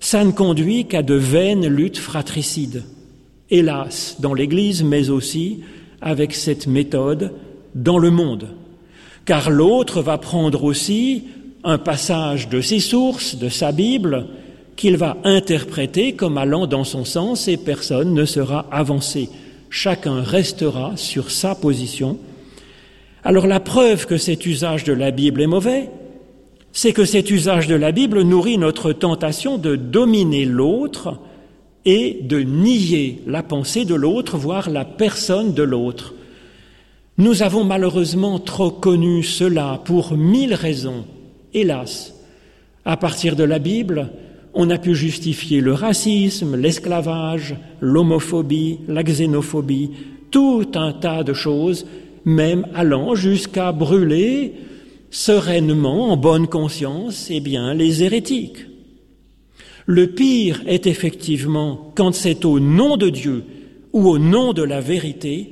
ça 0.00 0.24
ne 0.24 0.32
conduit 0.32 0.86
qu'à 0.86 1.02
de 1.02 1.14
vaines 1.14 1.68
luttes 1.68 1.98
fratricides. 1.98 2.82
Hélas, 3.48 4.16
dans 4.18 4.34
l'Église, 4.34 4.82
mais 4.82 5.08
aussi 5.08 5.60
avec 6.00 6.34
cette 6.34 6.66
méthode 6.66 7.32
dans 7.74 7.98
le 7.98 8.10
monde. 8.10 8.48
Car 9.24 9.50
l'autre 9.50 10.02
va 10.02 10.18
prendre 10.18 10.64
aussi 10.64 11.24
un 11.62 11.78
passage 11.78 12.48
de 12.48 12.60
ses 12.60 12.80
sources, 12.80 13.36
de 13.36 13.48
sa 13.48 13.72
Bible, 13.72 14.26
qu'il 14.76 14.96
va 14.96 15.18
interpréter 15.24 16.14
comme 16.14 16.38
allant 16.38 16.66
dans 16.66 16.84
son 16.84 17.04
sens 17.04 17.48
et 17.48 17.58
personne 17.58 18.14
ne 18.14 18.24
sera 18.24 18.66
avancé. 18.70 19.28
Chacun 19.68 20.22
restera 20.22 20.96
sur 20.96 21.30
sa 21.30 21.54
position. 21.54 22.18
Alors 23.22 23.46
la 23.46 23.60
preuve 23.60 24.06
que 24.06 24.16
cet 24.16 24.46
usage 24.46 24.84
de 24.84 24.94
la 24.94 25.10
Bible 25.10 25.42
est 25.42 25.46
mauvais, 25.46 25.90
c'est 26.72 26.92
que 26.92 27.04
cet 27.04 27.30
usage 27.30 27.66
de 27.66 27.74
la 27.74 27.92
Bible 27.92 28.22
nourrit 28.22 28.56
notre 28.56 28.92
tentation 28.92 29.58
de 29.58 29.76
dominer 29.76 30.44
l'autre 30.44 31.18
et 31.84 32.18
de 32.22 32.40
nier 32.40 33.22
la 33.26 33.42
pensée 33.42 33.84
de 33.84 33.94
l'autre, 33.94 34.36
voire 34.36 34.70
la 34.70 34.84
personne 34.84 35.54
de 35.54 35.62
l'autre. 35.62 36.14
Nous 37.18 37.42
avons 37.42 37.64
malheureusement 37.64 38.38
trop 38.38 38.70
connu 38.70 39.22
cela 39.22 39.80
pour 39.84 40.16
mille 40.16 40.54
raisons, 40.54 41.04
hélas. 41.52 42.14
À 42.84 42.96
partir 42.96 43.36
de 43.36 43.44
la 43.44 43.58
Bible, 43.58 44.10
on 44.54 44.70
a 44.70 44.78
pu 44.78 44.94
justifier 44.94 45.60
le 45.60 45.74
racisme, 45.74 46.56
l'esclavage, 46.56 47.56
l'homophobie, 47.80 48.78
la 48.88 49.02
xénophobie, 49.02 49.90
tout 50.30 50.66
un 50.74 50.92
tas 50.92 51.22
de 51.22 51.34
choses, 51.34 51.86
même 52.24 52.66
allant 52.74 53.14
jusqu'à 53.14 53.72
brûler 53.72 54.54
sereinement, 55.10 56.12
en 56.12 56.16
bonne 56.16 56.46
conscience, 56.46 57.28
eh 57.30 57.40
bien, 57.40 57.74
les 57.74 58.02
hérétiques. 58.02 58.69
Le 59.86 60.06
pire 60.08 60.62
est 60.66 60.86
effectivement 60.86 61.92
quand 61.94 62.14
c'est 62.14 62.44
au 62.44 62.60
nom 62.60 62.96
de 62.96 63.08
Dieu 63.08 63.44
ou 63.92 64.08
au 64.08 64.18
nom 64.18 64.52
de 64.52 64.62
la 64.62 64.80
vérité 64.80 65.50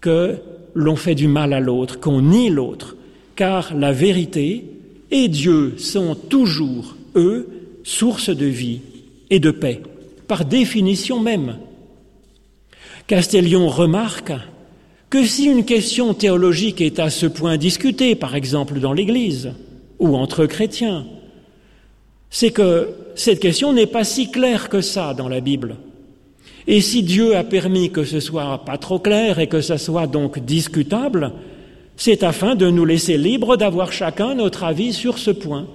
que 0.00 0.36
l'on 0.74 0.96
fait 0.96 1.14
du 1.14 1.28
mal 1.28 1.52
à 1.52 1.60
l'autre, 1.60 2.00
qu'on 2.00 2.20
nie 2.20 2.50
l'autre, 2.50 2.96
car 3.36 3.74
la 3.74 3.92
vérité 3.92 4.64
et 5.10 5.28
Dieu 5.28 5.74
sont 5.78 6.14
toujours, 6.14 6.96
eux, 7.14 7.48
source 7.84 8.30
de 8.30 8.46
vie 8.46 8.80
et 9.30 9.40
de 9.40 9.50
paix, 9.50 9.80
par 10.26 10.44
définition 10.44 11.20
même. 11.20 11.58
Castellion 13.06 13.68
remarque 13.68 14.32
que 15.10 15.24
si 15.24 15.44
une 15.44 15.64
question 15.64 16.14
théologique 16.14 16.80
est 16.80 16.98
à 16.98 17.10
ce 17.10 17.26
point 17.26 17.56
discutée, 17.56 18.14
par 18.14 18.34
exemple 18.34 18.80
dans 18.80 18.92
l'Église 18.92 19.52
ou 19.98 20.16
entre 20.16 20.46
chrétiens, 20.46 21.06
c'est 22.30 22.50
que 22.50 22.88
cette 23.14 23.40
question 23.40 23.72
n'est 23.72 23.86
pas 23.86 24.04
si 24.04 24.30
claire 24.30 24.68
que 24.68 24.80
ça 24.80 25.14
dans 25.14 25.28
la 25.28 25.40
Bible. 25.40 25.76
Et 26.66 26.80
si 26.80 27.02
Dieu 27.02 27.36
a 27.36 27.44
permis 27.44 27.90
que 27.90 28.04
ce 28.04 28.20
soit 28.20 28.64
pas 28.64 28.78
trop 28.78 28.98
clair 28.98 29.38
et 29.38 29.46
que 29.46 29.60
ce 29.60 29.76
soit 29.76 30.06
donc 30.06 30.38
discutable, 30.38 31.32
c'est 31.96 32.22
afin 32.22 32.54
de 32.54 32.68
nous 32.68 32.84
laisser 32.84 33.18
libres 33.18 33.56
d'avoir 33.56 33.92
chacun 33.92 34.34
notre 34.34 34.64
avis 34.64 34.92
sur 34.92 35.18
ce 35.18 35.30
point. 35.30 35.66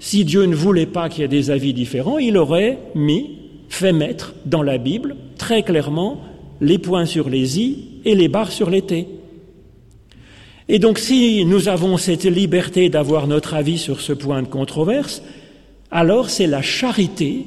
Si 0.00 0.24
Dieu 0.24 0.44
ne 0.44 0.54
voulait 0.54 0.86
pas 0.86 1.08
qu'il 1.08 1.22
y 1.22 1.24
ait 1.24 1.28
des 1.28 1.50
avis 1.50 1.72
différents, 1.72 2.18
il 2.18 2.36
aurait 2.36 2.78
mis, 2.94 3.38
fait 3.68 3.92
mettre 3.92 4.34
dans 4.44 4.62
la 4.62 4.78
Bible 4.78 5.16
très 5.36 5.62
clairement 5.62 6.20
les 6.60 6.78
points 6.78 7.06
sur 7.06 7.28
les 7.28 7.60
i 7.60 8.00
et 8.04 8.14
les 8.14 8.28
barres 8.28 8.52
sur 8.52 8.70
les 8.70 8.82
t. 8.82 9.06
Et 10.68 10.78
donc 10.78 10.98
si 10.98 11.44
nous 11.44 11.68
avons 11.68 11.96
cette 11.96 12.24
liberté 12.24 12.88
d'avoir 12.88 13.26
notre 13.26 13.54
avis 13.54 13.78
sur 13.78 14.00
ce 14.00 14.12
point 14.12 14.42
de 14.42 14.48
controverse, 14.48 15.22
alors 15.90 16.30
c'est 16.30 16.46
la 16.46 16.62
charité, 16.62 17.46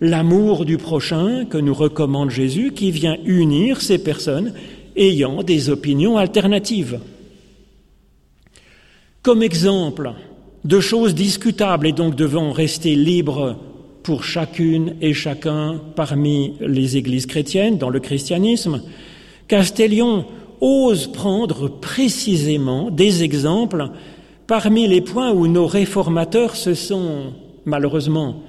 l'amour 0.00 0.64
du 0.64 0.78
prochain 0.78 1.44
que 1.44 1.58
nous 1.58 1.74
recommande 1.74 2.30
Jésus 2.30 2.72
qui 2.72 2.90
vient 2.90 3.16
unir 3.24 3.80
ces 3.80 3.98
personnes 3.98 4.52
ayant 4.96 5.42
des 5.42 5.70
opinions 5.70 6.16
alternatives. 6.16 7.00
Comme 9.22 9.42
exemple 9.42 10.12
de 10.64 10.80
choses 10.80 11.14
discutables 11.14 11.86
et 11.86 11.92
donc 11.92 12.14
devant 12.14 12.52
rester 12.52 12.94
libres 12.94 13.56
pour 14.02 14.24
chacune 14.24 14.96
et 15.00 15.14
chacun 15.14 15.80
parmi 15.96 16.54
les 16.60 16.96
églises 16.96 17.26
chrétiennes 17.26 17.78
dans 17.78 17.90
le 17.90 18.00
christianisme, 18.00 18.82
Castellion 19.48 20.26
ose 20.60 21.08
prendre 21.08 21.68
précisément 21.68 22.90
des 22.90 23.22
exemples 23.22 23.90
parmi 24.46 24.86
les 24.86 25.00
points 25.00 25.32
où 25.32 25.46
nos 25.46 25.66
réformateurs 25.66 26.56
se 26.56 26.74
sont, 26.74 27.32
malheureusement, 27.64 28.42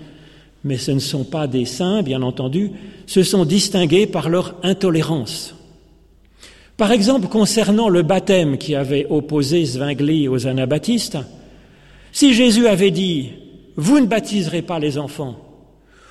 mais 0.64 0.78
ce 0.78 0.92
ne 0.92 1.00
sont 1.00 1.24
pas 1.24 1.48
des 1.48 1.66
saints, 1.66 2.02
bien 2.02 2.22
entendu, 2.22 2.72
se 3.06 3.24
sont 3.24 3.46
distingués 3.46 4.08
par 4.08 4.30
leur 4.30 4.56
intolérance. 4.64 5.56
Par 6.78 6.92
exemple, 6.92 7.28
concernant 7.28 7.88
le 7.88 8.02
baptême 8.02 8.58
qui 8.58 8.76
avait 8.76 9.08
opposé 9.10 9.64
Zwingli 9.64 10.28
aux 10.28 10.48
anabaptistes, 10.48 11.18
si 12.12 12.34
Jésus 12.34 12.68
avait 12.68 12.92
dit 12.92 13.30
Vous 13.78 14.00
ne 14.00 14.08
baptiserez 14.08 14.62
pas 14.62 14.80
les 14.80 14.98
enfants, 14.98 15.36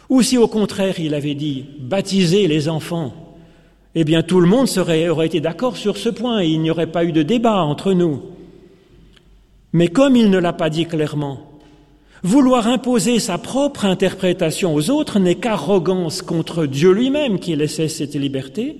ou 0.09 0.23
si 0.23 0.39
au 0.39 0.49
contraire 0.49 1.01
il 1.01 1.15
avait 1.15 1.35
dit 1.35 1.65
baptisez 1.81 2.47
les 2.47 2.69
enfants, 2.69 3.13
eh 3.95 4.05
bien 4.05 4.23
tout 4.23 4.41
le 4.41 4.47
monde 4.47 4.69
aurait 4.77 5.27
été 5.27 5.41
d'accord 5.41 5.77
sur 5.77 5.97
ce 5.97 6.09
point 6.09 6.43
et 6.43 6.49
il 6.49 6.61
n'y 6.61 6.71
aurait 6.71 6.91
pas 6.91 7.05
eu 7.05 7.13
de 7.13 7.23
débat 7.23 7.63
entre 7.63 7.93
nous. 7.93 8.23
Mais 9.73 9.89
comme 9.89 10.17
il 10.17 10.31
ne 10.31 10.39
l'a 10.39 10.53
pas 10.53 10.71
dit 10.71 10.87
clairement, 10.87 11.54
Vouloir 12.25 12.69
imposer 12.69 13.19
sa 13.19 13.37
propre 13.37 13.85
interprétation 13.85 14.75
aux 14.75 14.89
autres 14.89 15.19
n'est 15.19 15.35
qu'arrogance 15.35 16.23
contre 16.23 16.65
Dieu 16.65 16.91
lui-même 16.91 17.39
qui 17.39 17.55
laissait 17.55 17.89
cette 17.89 18.15
liberté, 18.15 18.79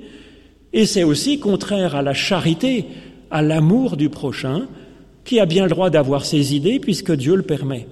et 0.73 0.87
c'est 0.87 1.05
aussi 1.05 1.39
contraire 1.39 1.95
à 1.95 2.01
la 2.01 2.15
charité, 2.15 2.87
à 3.31 3.43
l'amour 3.43 3.99
du 3.99 4.09
prochain, 4.09 4.63
qui 5.27 5.41
a 5.41 5.45
bien 5.45 5.65
le 5.65 5.69
droit 5.69 5.91
d'avoir 5.91 6.25
ses 6.25 6.55
idées 6.57 6.81
puisque 6.81 7.13
Dieu 7.13 7.37
le 7.37 7.43
permet. 7.43 7.87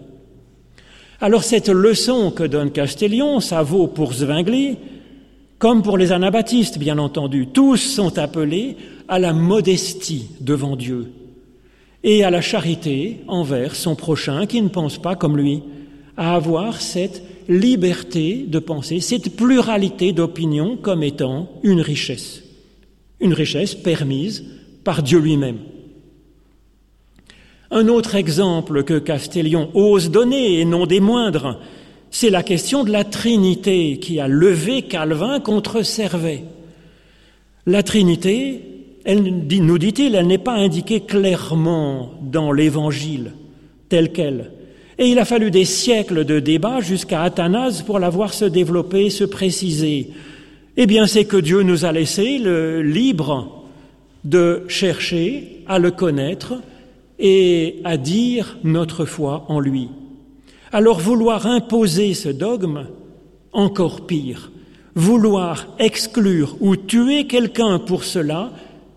Alors 1.21 1.45
cette 1.45 1.69
leçon 1.69 2.31
que 2.31 2.45
donne 2.45 2.71
Castellion, 2.71 3.41
ça 3.41 3.63
vaut 3.63 3.89
pour 3.89 4.15
Zwingli, 4.15 4.79
comme 5.59 5.83
pour 5.83 5.99
les 5.99 6.13
anabaptistes, 6.13 6.79
bien 6.79 6.97
entendu. 6.97 7.47
Tous 7.47 7.77
sont 7.77 8.19
appelés 8.19 8.79
à 9.07 9.19
la 9.19 9.35
modestie 9.35 10.31
devant 10.41 10.77
Dieu 10.77 11.13
et 12.05 12.25
à 12.25 12.31
la 12.31 12.41
charité 12.41 13.21
envers 13.29 13.75
son 13.75 13.95
prochain 13.95 14.47
qui 14.47 14.61
ne 14.61 14.69
pense 14.69 14.99
pas 14.99 15.15
comme 15.15 15.37
lui, 15.37 15.63
à 16.17 16.35
avoir 16.35 16.81
cette 16.81 17.23
liberté 17.49 18.45
de 18.47 18.59
penser, 18.59 19.01
cette 19.01 19.37
pluralité 19.37 20.13
d'opinions 20.13 20.77
comme 20.77 21.03
étant 21.03 21.49
une 21.63 21.81
richesse, 21.81 22.43
une 23.21 23.35
richesse 23.35 23.75
permise 23.75 24.45
par 24.85 25.03
Dieu 25.03 25.19
lui-même. 25.19 25.59
Un 27.71 27.89
autre 27.89 28.17
exemple 28.17 28.85
que 28.85 28.99
Castellion 28.99 29.71
ose 29.75 30.11
donner, 30.11 30.61
et 30.61 30.65
non 30.65 30.87
des 30.87 31.01
moindres, 31.01 31.59
c'est 32.11 32.29
la 32.29 32.43
question 32.43 32.85
de 32.85 32.91
la 32.91 33.05
Trinité 33.05 33.99
qui 33.99 34.21
a 34.21 34.29
levé 34.29 34.83
Calvin 34.83 35.41
contre 35.41 35.83
Servet. 35.83 36.45
La 37.65 37.83
Trinité, 37.83 38.61
elle, 39.05 39.23
nous 39.23 39.79
dit-il, 39.79 40.15
elle 40.15 40.27
n'est 40.27 40.39
pas 40.39 40.55
indiquée 40.55 41.01
clairement 41.01 42.11
dans 42.23 42.53
l'Évangile 42.53 43.33
tel 43.89 44.13
quel. 44.13 44.51
Et 44.99 45.09
il 45.09 45.19
a 45.19 45.25
fallu 45.25 45.51
des 45.51 45.65
siècles 45.65 46.25
de 46.25 46.41
débats 46.41 46.81
jusqu'à 46.81 47.23
Athanase 47.23 47.83
pour 47.83 47.99
la 47.99 48.09
voir 48.09 48.33
se 48.33 48.45
développer, 48.45 49.11
se 49.11 49.25
préciser. 49.25 50.11
Eh 50.77 50.87
bien, 50.87 51.07
c'est 51.07 51.25
que 51.25 51.37
Dieu 51.37 51.63
nous 51.63 51.85
a 51.85 51.93
laissé 51.93 52.39
le 52.39 52.83
libre 52.83 53.65
de 54.25 54.63
chercher 54.69 55.63
à 55.67 55.79
le 55.79 55.91
connaître 55.91 56.55
et 57.19 57.81
à 57.85 57.97
dire 57.97 58.59
notre 58.65 59.05
foi 59.05 59.45
en 59.49 59.61
lui. 59.61 59.89
Alors 60.73 61.01
vouloir 61.01 61.47
imposer 61.47 62.15
ce 62.15 62.29
dogme, 62.29 62.87
encore 63.53 64.07
pire, 64.07 64.51
vouloir 64.95 65.67
exclure 65.79 66.57
ou 66.61 66.77
tuer 66.77 67.27
quelqu'un 67.27 67.79
pour 67.79 68.05
cela, 68.05 68.53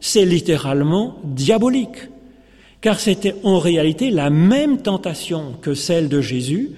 c'est 0.05 0.23
littéralement 0.23 1.17
diabolique, 1.23 2.09
car 2.79 2.99
c'était 2.99 3.33
en 3.41 3.57
réalité 3.57 4.11
la 4.11 4.29
même 4.29 4.77
tentation 4.83 5.53
que 5.63 5.73
celle 5.73 6.09
de 6.09 6.21
Jésus, 6.21 6.73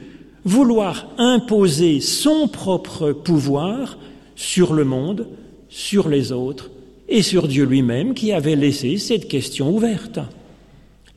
vouloir 0.46 1.10
imposer 1.17 2.00
son 2.00 2.48
propre 2.48 3.12
pouvoir 3.12 3.98
sur 4.38 4.74
le 4.74 4.86
monde, 4.86 5.27
sur 5.67 6.07
les 6.07 6.31
autres 6.31 6.72
et 7.10 7.22
sur 7.22 7.50
Dieu 7.50 7.65
lui-même 7.65 8.13
qui 8.13 8.31
avait 8.31 8.55
laissé 8.55 8.96
cette 8.98 9.27
question 9.27 9.75
ouverte. 9.75 10.19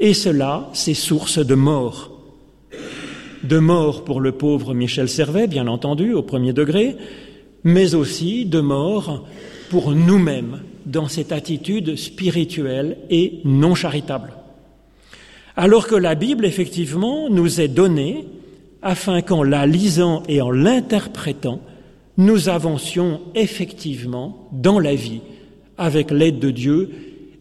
Et 0.01 0.13
cela, 0.13 0.69
c'est 0.73 0.95
source 0.95 1.39
de 1.39 1.55
mort. 1.55 2.11
De 3.45 3.61
mort 3.61 4.03
pour 4.03 4.21
le 4.21 4.33
pauvre 4.33 4.75
Michel 4.75 5.09
Servet, 5.09 5.47
bien 5.47 5.69
entendu, 5.69 6.13
au 6.13 6.23
premier 6.23 6.53
degré, 6.53 6.97
mais 7.63 7.95
aussi 7.95 8.47
de 8.47 8.59
mort 8.59 9.29
pour 9.71 9.93
nous-mêmes 9.93 10.59
dans 10.87 11.09
cette 11.09 11.33
attitude 11.33 11.97
spirituelle 11.97 12.99
et 13.11 13.41
non 13.45 13.75
charitable. 13.75 14.33
Alors 15.57 15.87
que 15.87 15.95
la 15.95 16.15
Bible, 16.15 16.45
effectivement, 16.45 17.29
nous 17.29 17.61
est 17.61 17.69
donnée 17.69 18.27
afin 18.83 19.21
qu'en 19.23 19.43
la 19.43 19.67
lisant 19.67 20.23
et 20.29 20.41
en 20.41 20.51
l'interprétant, 20.51 21.61
nous 22.17 22.49
avancions 22.49 23.21
effectivement 23.35 24.49
dans 24.53 24.79
la 24.79 24.95
vie 24.95 25.21
avec 25.77 26.11
l'aide 26.11 26.39
de 26.39 26.51
Dieu 26.51 26.91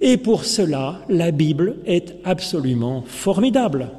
et 0.02 0.18
pour 0.18 0.46
cela, 0.46 1.02
la 1.10 1.32
Bible 1.32 1.76
est 1.86 2.16
absolument 2.24 3.04
formidable. 3.06 3.90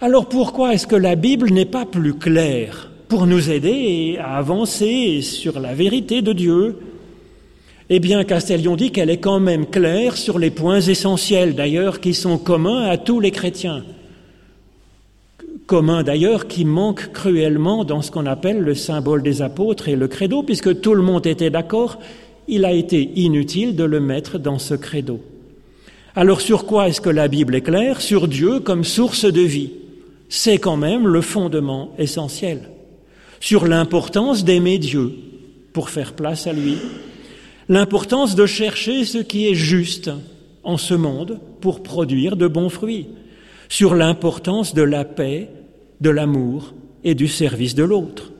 Alors 0.00 0.28
pourquoi 0.28 0.72
est-ce 0.72 0.86
que 0.86 0.96
la 0.96 1.16
Bible 1.16 1.50
n'est 1.50 1.66
pas 1.66 1.84
plus 1.84 2.14
claire 2.14 2.90
pour 3.08 3.26
nous 3.26 3.50
aider 3.50 4.16
à 4.18 4.38
avancer 4.38 5.20
sur 5.20 5.60
la 5.60 5.74
vérité 5.74 6.22
de 6.22 6.32
Dieu? 6.32 6.78
Eh 7.92 7.98
bien, 7.98 8.22
Castellion 8.22 8.76
dit 8.76 8.92
qu'elle 8.92 9.10
est 9.10 9.18
quand 9.18 9.40
même 9.40 9.66
claire 9.66 10.16
sur 10.16 10.38
les 10.38 10.50
points 10.50 10.80
essentiels, 10.80 11.56
d'ailleurs, 11.56 12.00
qui 12.00 12.14
sont 12.14 12.38
communs 12.38 12.88
à 12.88 12.96
tous 12.96 13.18
les 13.18 13.32
chrétiens. 13.32 13.84
Communs 15.66 16.04
d'ailleurs 16.04 16.46
qui 16.46 16.64
manquent 16.64 17.12
cruellement 17.12 17.84
dans 17.84 18.00
ce 18.00 18.10
qu'on 18.10 18.26
appelle 18.26 18.60
le 18.60 18.74
symbole 18.74 19.22
des 19.22 19.42
apôtres 19.42 19.88
et 19.88 19.96
le 19.96 20.08
credo, 20.08 20.42
puisque 20.42 20.80
tout 20.80 20.94
le 20.94 21.02
monde 21.02 21.26
était 21.26 21.50
d'accord 21.50 21.98
il 22.50 22.64
a 22.64 22.72
été 22.72 23.12
inutile 23.14 23.76
de 23.76 23.84
le 23.84 24.00
mettre 24.00 24.38
dans 24.38 24.58
ce 24.58 24.74
credo. 24.74 25.20
Alors 26.16 26.40
sur 26.40 26.66
quoi 26.66 26.88
est-ce 26.88 27.00
que 27.00 27.08
la 27.08 27.28
Bible 27.28 27.54
est 27.54 27.60
claire? 27.60 28.00
Sur 28.00 28.26
Dieu 28.26 28.58
comme 28.58 28.82
source 28.82 29.24
de 29.24 29.40
vie. 29.40 29.70
C'est 30.28 30.58
quand 30.58 30.76
même 30.76 31.06
le 31.06 31.20
fondement 31.20 31.92
essentiel. 31.98 32.68
Sur 33.38 33.66
l'importance 33.66 34.44
d'aimer 34.44 34.78
Dieu 34.78 35.12
pour 35.72 35.90
faire 35.90 36.14
place 36.14 36.48
à 36.48 36.52
lui. 36.52 36.78
L'importance 37.70 38.34
de 38.34 38.46
chercher 38.46 39.04
ce 39.04 39.18
qui 39.18 39.46
est 39.46 39.54
juste 39.54 40.10
en 40.64 40.76
ce 40.76 40.92
monde 40.92 41.38
pour 41.60 41.84
produire 41.84 42.34
de 42.34 42.48
bons 42.48 42.68
fruits. 42.68 43.06
Sur 43.68 43.94
l'importance 43.94 44.74
de 44.74 44.82
la 44.82 45.04
paix, 45.04 45.48
de 46.00 46.10
l'amour 46.10 46.74
et 47.04 47.14
du 47.14 47.28
service 47.28 47.76
de 47.76 47.84
l'autre. 47.84 48.32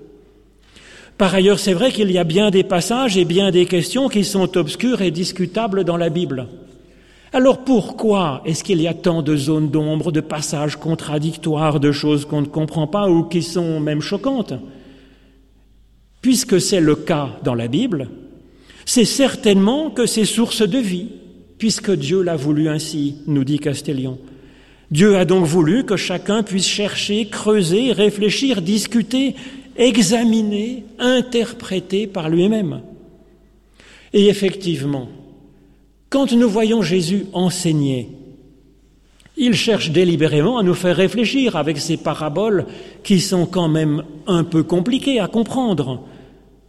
Par 1.16 1.32
ailleurs, 1.32 1.60
c'est 1.60 1.74
vrai 1.74 1.92
qu'il 1.92 2.10
y 2.10 2.18
a 2.18 2.24
bien 2.24 2.50
des 2.50 2.64
passages 2.64 3.16
et 3.16 3.24
bien 3.24 3.52
des 3.52 3.66
questions 3.66 4.08
qui 4.08 4.24
sont 4.24 4.56
obscures 4.56 5.00
et 5.00 5.12
discutables 5.12 5.84
dans 5.84 5.96
la 5.96 6.08
Bible. 6.08 6.48
Alors 7.32 7.62
pourquoi 7.62 8.42
est-ce 8.44 8.64
qu'il 8.64 8.82
y 8.82 8.88
a 8.88 8.94
tant 8.94 9.22
de 9.22 9.36
zones 9.36 9.70
d'ombre, 9.70 10.10
de 10.10 10.20
passages 10.20 10.74
contradictoires, 10.74 11.78
de 11.78 11.92
choses 11.92 12.24
qu'on 12.24 12.40
ne 12.40 12.46
comprend 12.46 12.88
pas 12.88 13.08
ou 13.08 13.22
qui 13.22 13.44
sont 13.44 13.78
même 13.78 14.00
choquantes? 14.00 14.54
Puisque 16.20 16.60
c'est 16.60 16.80
le 16.80 16.96
cas 16.96 17.28
dans 17.44 17.54
la 17.54 17.68
Bible, 17.68 18.08
c'est 18.92 19.04
certainement 19.04 19.88
que 19.88 20.04
c'est 20.04 20.24
source 20.24 20.68
de 20.68 20.78
vie, 20.78 21.10
puisque 21.58 21.92
Dieu 21.92 22.22
l'a 22.22 22.34
voulu 22.34 22.68
ainsi, 22.68 23.18
nous 23.28 23.44
dit 23.44 23.60
Castellion. 23.60 24.18
Dieu 24.90 25.16
a 25.16 25.24
donc 25.24 25.44
voulu 25.44 25.84
que 25.84 25.96
chacun 25.96 26.42
puisse 26.42 26.66
chercher, 26.66 27.26
creuser, 27.26 27.92
réfléchir, 27.92 28.60
discuter 28.60 29.36
examiné, 29.76 30.82
interprété 30.98 32.08
par 32.08 32.28
lui-même. 32.28 32.80
Et 34.12 34.26
effectivement, 34.26 35.08
quand 36.08 36.32
nous 36.32 36.48
voyons 36.48 36.82
Jésus 36.82 37.26
enseigner, 37.32 38.08
il 39.36 39.54
cherche 39.54 39.92
délibérément 39.92 40.58
à 40.58 40.64
nous 40.64 40.74
faire 40.74 40.96
réfléchir 40.96 41.54
avec 41.54 41.78
ces 41.78 41.96
paraboles 41.96 42.66
qui 43.04 43.20
sont 43.20 43.46
quand 43.46 43.68
même 43.68 44.02
un 44.26 44.42
peu 44.42 44.64
compliquées 44.64 45.20
à 45.20 45.28
comprendre, 45.28 46.08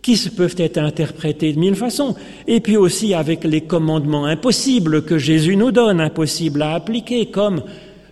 qui 0.01 0.17
peuvent 0.29 0.55
être 0.57 0.77
interprétées 0.77 1.53
de 1.53 1.59
mille 1.59 1.75
façons, 1.75 2.15
et 2.47 2.59
puis 2.59 2.77
aussi 2.77 3.13
avec 3.13 3.43
les 3.43 3.61
commandements 3.61 4.25
impossibles 4.25 5.03
que 5.03 5.17
Jésus 5.17 5.55
nous 5.55 5.71
donne, 5.71 6.01
impossibles 6.01 6.61
à 6.61 6.73
appliquer, 6.73 7.27
comme 7.27 7.61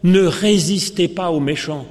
ne 0.03 0.21
résistez 0.21 1.07
pas 1.07 1.31
aux 1.31 1.39
méchants. 1.39 1.85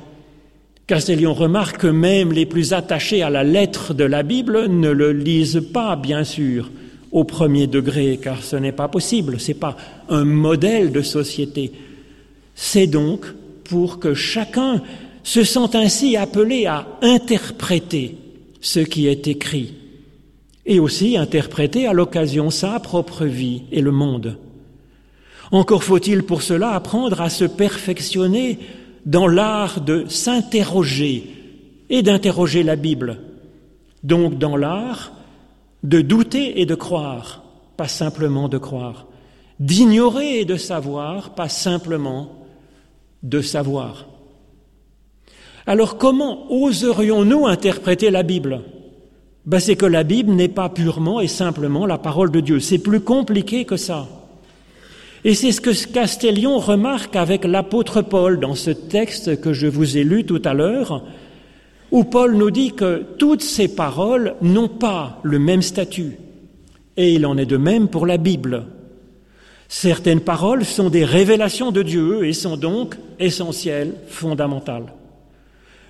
Castellion 0.86 1.34
remarque 1.34 1.82
que 1.82 1.86
même 1.86 2.32
les 2.32 2.46
plus 2.46 2.72
attachés 2.72 3.22
à 3.22 3.28
la 3.28 3.44
lettre 3.44 3.92
de 3.92 4.04
la 4.04 4.22
Bible 4.22 4.68
ne 4.68 4.88
le 4.88 5.12
lisent 5.12 5.62
pas, 5.72 5.96
bien 5.96 6.24
sûr, 6.24 6.70
au 7.12 7.24
premier 7.24 7.66
degré, 7.66 8.18
car 8.22 8.42
ce 8.42 8.56
n'est 8.56 8.72
pas 8.72 8.88
possible, 8.88 9.38
ce 9.38 9.48
n'est 9.48 9.58
pas 9.58 9.76
un 10.08 10.24
modèle 10.24 10.92
de 10.92 11.02
société. 11.02 11.72
C'est 12.54 12.86
donc 12.86 13.26
pour 13.64 13.98
que 13.98 14.14
chacun 14.14 14.82
se 15.22 15.44
sente 15.44 15.74
ainsi 15.74 16.16
appelé 16.16 16.66
à 16.66 16.86
interpréter 17.02 18.16
ce 18.60 18.80
qui 18.80 19.08
est 19.08 19.28
écrit, 19.28 19.74
et 20.68 20.78
aussi 20.78 21.16
interpréter 21.16 21.86
à 21.86 21.94
l'occasion 21.94 22.50
sa 22.50 22.78
propre 22.78 23.24
vie 23.24 23.62
et 23.72 23.80
le 23.80 23.90
monde. 23.90 24.38
Encore 25.50 25.82
faut-il 25.82 26.24
pour 26.24 26.42
cela 26.42 26.72
apprendre 26.72 27.22
à 27.22 27.30
se 27.30 27.46
perfectionner 27.46 28.58
dans 29.06 29.26
l'art 29.26 29.80
de 29.80 30.04
s'interroger 30.08 31.34
et 31.88 32.02
d'interroger 32.02 32.62
la 32.62 32.76
Bible, 32.76 33.18
donc 34.04 34.36
dans 34.36 34.56
l'art 34.56 35.12
de 35.82 36.02
douter 36.02 36.60
et 36.60 36.66
de 36.66 36.74
croire, 36.74 37.42
pas 37.78 37.88
simplement 37.88 38.48
de 38.48 38.58
croire, 38.58 39.06
d'ignorer 39.60 40.40
et 40.40 40.44
de 40.44 40.56
savoir, 40.56 41.30
pas 41.30 41.48
simplement 41.48 42.28
de 43.22 43.40
savoir. 43.40 44.06
Alors 45.66 45.96
comment 45.96 46.52
oserions-nous 46.52 47.46
interpréter 47.46 48.10
la 48.10 48.22
Bible? 48.22 48.60
Ben, 49.46 49.60
C'est 49.60 49.76
que 49.76 49.86
la 49.86 50.04
Bible 50.04 50.32
n'est 50.32 50.48
pas 50.48 50.68
purement 50.68 51.20
et 51.20 51.28
simplement 51.28 51.86
la 51.86 51.98
parole 51.98 52.30
de 52.30 52.40
Dieu, 52.40 52.60
c'est 52.60 52.78
plus 52.78 53.00
compliqué 53.00 53.64
que 53.64 53.76
ça. 53.76 54.06
Et 55.24 55.34
c'est 55.34 55.52
ce 55.52 55.60
que 55.60 55.92
Castellion 55.92 56.58
remarque 56.58 57.16
avec 57.16 57.44
l'apôtre 57.44 58.02
Paul 58.02 58.38
dans 58.38 58.54
ce 58.54 58.70
texte 58.70 59.40
que 59.40 59.52
je 59.52 59.66
vous 59.66 59.96
ai 59.96 60.04
lu 60.04 60.24
tout 60.24 60.42
à 60.44 60.54
l'heure, 60.54 61.04
où 61.90 62.04
Paul 62.04 62.36
nous 62.36 62.50
dit 62.50 62.72
que 62.72 63.04
toutes 63.18 63.42
ces 63.42 63.74
paroles 63.74 64.34
n'ont 64.42 64.68
pas 64.68 65.18
le 65.22 65.38
même 65.38 65.62
statut. 65.62 66.18
Et 66.96 67.14
il 67.14 67.26
en 67.26 67.36
est 67.36 67.46
de 67.46 67.56
même 67.56 67.88
pour 67.88 68.06
la 68.06 68.16
Bible. 68.16 68.66
Certaines 69.68 70.20
paroles 70.20 70.64
sont 70.64 70.88
des 70.88 71.04
révélations 71.04 71.72
de 71.72 71.82
Dieu 71.82 72.24
et 72.24 72.32
sont 72.32 72.56
donc 72.56 72.96
essentielles, 73.18 73.94
fondamentales. 74.06 74.92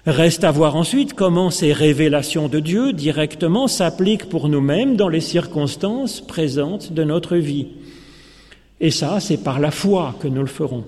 Reste 0.06 0.44
à 0.44 0.50
voir 0.50 0.76
ensuite 0.76 1.14
comment 1.14 1.50
ces 1.50 1.72
révélations 1.72 2.48
de 2.48 2.60
Dieu 2.60 2.92
directement 2.92 3.66
s'appliquent 3.66 4.28
pour 4.28 4.48
nous-mêmes 4.48 4.96
dans 4.96 5.08
les 5.08 5.20
circonstances 5.20 6.20
présentes 6.20 6.92
de 6.92 7.04
notre 7.04 7.36
vie. 7.36 7.66
Et 8.80 8.90
ça, 8.90 9.20
c'est 9.20 9.42
par 9.42 9.60
la 9.60 9.70
foi 9.70 10.14
que 10.20 10.28
nous 10.28 10.40
le 10.40 10.46
ferons. 10.46 10.84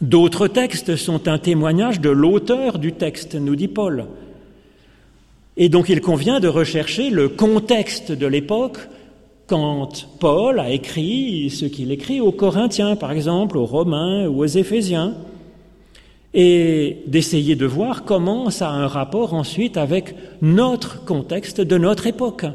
D'autres 0.00 0.48
textes 0.48 0.96
sont 0.96 1.28
un 1.28 1.38
témoignage 1.38 2.00
de 2.00 2.10
l'auteur 2.10 2.78
du 2.78 2.92
texte, 2.92 3.36
nous 3.36 3.54
dit 3.54 3.68
Paul. 3.68 4.06
Et 5.56 5.68
donc 5.68 5.88
il 5.88 6.00
convient 6.00 6.40
de 6.40 6.48
rechercher 6.48 7.10
le 7.10 7.28
contexte 7.28 8.10
de 8.10 8.26
l'époque 8.26 8.78
quand 9.46 10.08
Paul 10.18 10.58
a 10.58 10.70
écrit 10.70 11.50
ce 11.50 11.66
qu'il 11.66 11.92
écrit 11.92 12.20
aux 12.20 12.32
Corinthiens, 12.32 12.96
par 12.96 13.12
exemple, 13.12 13.56
aux 13.56 13.66
Romains 13.66 14.26
ou 14.26 14.42
aux 14.42 14.46
Éphésiens, 14.46 15.14
et 16.34 16.98
d'essayer 17.06 17.56
de 17.56 17.66
voir 17.66 18.04
comment 18.04 18.50
ça 18.50 18.70
a 18.70 18.72
un 18.72 18.86
rapport 18.86 19.34
ensuite 19.34 19.76
avec 19.76 20.14
notre 20.40 21.04
contexte 21.04 21.60
de 21.60 21.78
notre 21.78 22.06
époque. 22.06 22.46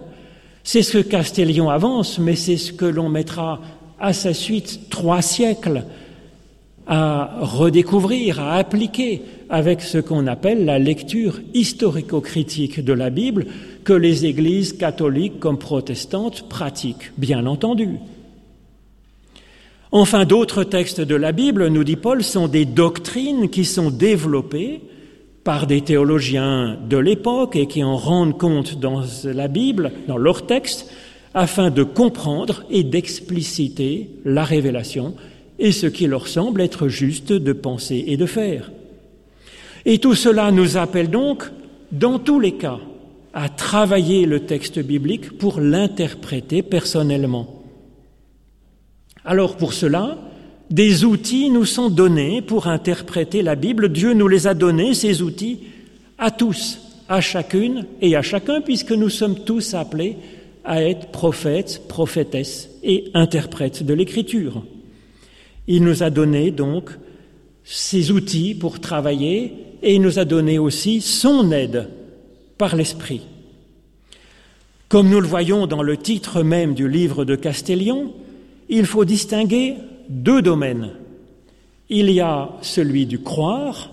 C'est 0.63 0.81
ce 0.81 0.97
que 0.97 1.07
Castellion 1.07 1.69
avance, 1.69 2.19
mais 2.19 2.35
c'est 2.35 2.57
ce 2.57 2.73
que 2.73 2.85
l'on 2.85 3.09
mettra 3.09 3.61
à 3.99 4.13
sa 4.13 4.33
suite 4.33 4.89
trois 4.89 5.21
siècles 5.21 5.83
à 6.87 7.39
redécouvrir, 7.41 8.39
à 8.39 8.55
appliquer 8.55 9.21
avec 9.49 9.81
ce 9.81 9.97
qu'on 9.97 10.27
appelle 10.27 10.65
la 10.65 10.79
lecture 10.79 11.39
historico-critique 11.53 12.83
de 12.83 12.93
la 12.93 13.09
Bible 13.09 13.45
que 13.83 13.93
les 13.93 14.25
églises 14.25 14.73
catholiques 14.73 15.39
comme 15.39 15.57
protestantes 15.57 16.47
pratiquent, 16.49 17.11
bien 17.17 17.45
entendu. 17.45 17.99
Enfin, 19.91 20.25
d'autres 20.25 20.63
textes 20.63 21.01
de 21.01 21.15
la 21.15 21.31
Bible, 21.31 21.67
nous 21.67 21.83
dit 21.83 21.95
Paul, 21.95 22.23
sont 22.23 22.47
des 22.47 22.65
doctrines 22.65 23.49
qui 23.49 23.63
sont 23.63 23.89
développées 23.89 24.81
par 25.43 25.65
des 25.65 25.81
théologiens 25.81 26.77
de 26.89 26.97
l'époque 26.97 27.55
et 27.55 27.67
qui 27.67 27.83
en 27.83 27.95
rendent 27.95 28.37
compte 28.37 28.79
dans 28.79 29.03
la 29.23 29.47
Bible, 29.47 29.93
dans 30.07 30.17
leurs 30.17 30.45
textes, 30.45 30.91
afin 31.33 31.69
de 31.69 31.83
comprendre 31.83 32.65
et 32.69 32.83
d'expliciter 32.83 34.09
la 34.25 34.43
révélation 34.43 35.13
et 35.59 35.71
ce 35.71 35.87
qui 35.87 36.07
leur 36.07 36.27
semble 36.27 36.61
être 36.61 36.87
juste 36.87 37.31
de 37.31 37.53
penser 37.53 38.03
et 38.07 38.17
de 38.17 38.25
faire. 38.25 38.71
Et 39.85 39.99
tout 39.99 40.15
cela 40.15 40.51
nous 40.51 40.77
appelle 40.77 41.09
donc, 41.09 41.43
dans 41.91 42.19
tous 42.19 42.39
les 42.39 42.53
cas, 42.53 42.79
à 43.33 43.49
travailler 43.49 44.25
le 44.25 44.41
texte 44.41 44.79
biblique 44.79 45.37
pour 45.37 45.61
l'interpréter 45.61 46.61
personnellement. 46.61 47.56
Alors 49.27 49.57
pour 49.57 49.73
cela, 49.73 50.17
des 50.69 51.03
outils 51.03 51.49
nous 51.49 51.65
sont 51.65 51.89
donnés 51.89 52.41
pour 52.41 52.67
interpréter 52.67 53.41
la 53.41 53.55
Bible. 53.55 53.89
Dieu 53.89 54.13
nous 54.13 54.29
les 54.29 54.47
a 54.47 54.53
donnés, 54.53 54.93
ces 54.93 55.21
outils, 55.21 55.59
à 56.17 56.31
tous, 56.31 56.79
à 57.09 57.19
chacune 57.19 57.85
et 58.01 58.15
à 58.15 58.21
chacun, 58.21 58.61
puisque 58.61 58.93
nous 58.93 59.09
sommes 59.09 59.43
tous 59.43 59.73
appelés 59.73 60.15
à 60.63 60.81
être 60.81 61.07
prophètes, 61.07 61.81
prophétesses 61.89 62.69
et 62.83 63.11
interprètes 63.13 63.83
de 63.83 63.93
l'Écriture. 63.93 64.63
Il 65.67 65.83
nous 65.83 66.03
a 66.03 66.09
donné 66.09 66.49
donc 66.51 66.91
ces 67.65 68.11
outils 68.11 68.55
pour 68.55 68.79
travailler 68.79 69.53
et 69.83 69.95
il 69.95 70.01
nous 70.01 70.19
a 70.19 70.25
donné 70.25 70.57
aussi 70.57 71.01
son 71.01 71.51
aide 71.51 71.89
par 72.57 72.77
l'Esprit. 72.77 73.23
Comme 74.87 75.09
nous 75.09 75.19
le 75.19 75.27
voyons 75.27 75.67
dans 75.67 75.83
le 75.83 75.97
titre 75.97 76.43
même 76.43 76.73
du 76.73 76.87
livre 76.87 77.25
de 77.25 77.35
Castellion, 77.35 78.13
il 78.69 78.85
faut 78.85 79.05
distinguer 79.05 79.75
deux 80.09 80.41
domaines. 80.41 80.91
Il 81.89 82.11
y 82.11 82.19
a 82.19 82.49
celui 82.61 83.05
du 83.05 83.19
croire, 83.19 83.91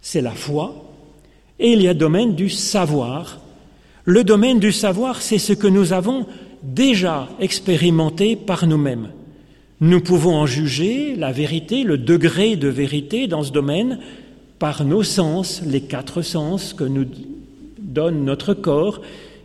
c'est 0.00 0.22
la 0.22 0.32
foi, 0.32 0.74
et 1.58 1.72
il 1.72 1.82
y 1.82 1.88
a 1.88 1.92
le 1.92 1.98
domaine 1.98 2.34
du 2.34 2.48
savoir, 2.48 3.40
le 4.04 4.24
domaine 4.24 4.60
du 4.60 4.72
savoir, 4.72 5.20
c'est 5.20 5.38
ce 5.38 5.52
que 5.52 5.66
nous 5.66 5.92
avons 5.92 6.26
déjà 6.62 7.28
expérimenté 7.40 8.36
par 8.36 8.66
nous-mêmes. 8.66 9.10
Nous 9.80 10.00
pouvons 10.00 10.36
en 10.36 10.46
juger 10.46 11.16
la 11.16 11.32
vérité, 11.32 11.82
le 11.82 11.98
degré 11.98 12.56
de 12.56 12.68
vérité 12.68 13.26
dans 13.26 13.42
ce 13.42 13.52
domaine 13.52 13.98
par 14.58 14.84
nos 14.84 15.02
sens, 15.02 15.60
les 15.66 15.82
quatre 15.82 16.22
sens 16.22 16.72
que 16.72 16.84
nous 16.84 17.04
donne 17.78 18.24
notre 18.24 18.54
corps, 18.54 19.02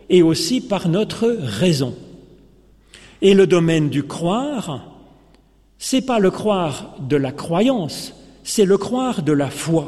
et 0.08 0.22
aussi 0.22 0.60
par 0.60 0.88
notre 0.88 1.36
raison. 1.40 1.94
Et 3.22 3.34
le 3.34 3.46
domaine 3.46 3.88
du 3.88 4.02
croire, 4.02 4.84
c'est 5.78 6.02
pas 6.02 6.18
le 6.18 6.32
croire 6.32 6.96
de 7.00 7.16
la 7.16 7.30
croyance, 7.30 8.14
c'est 8.42 8.64
le 8.64 8.76
croire 8.76 9.22
de 9.22 9.32
la 9.32 9.48
foi. 9.48 9.86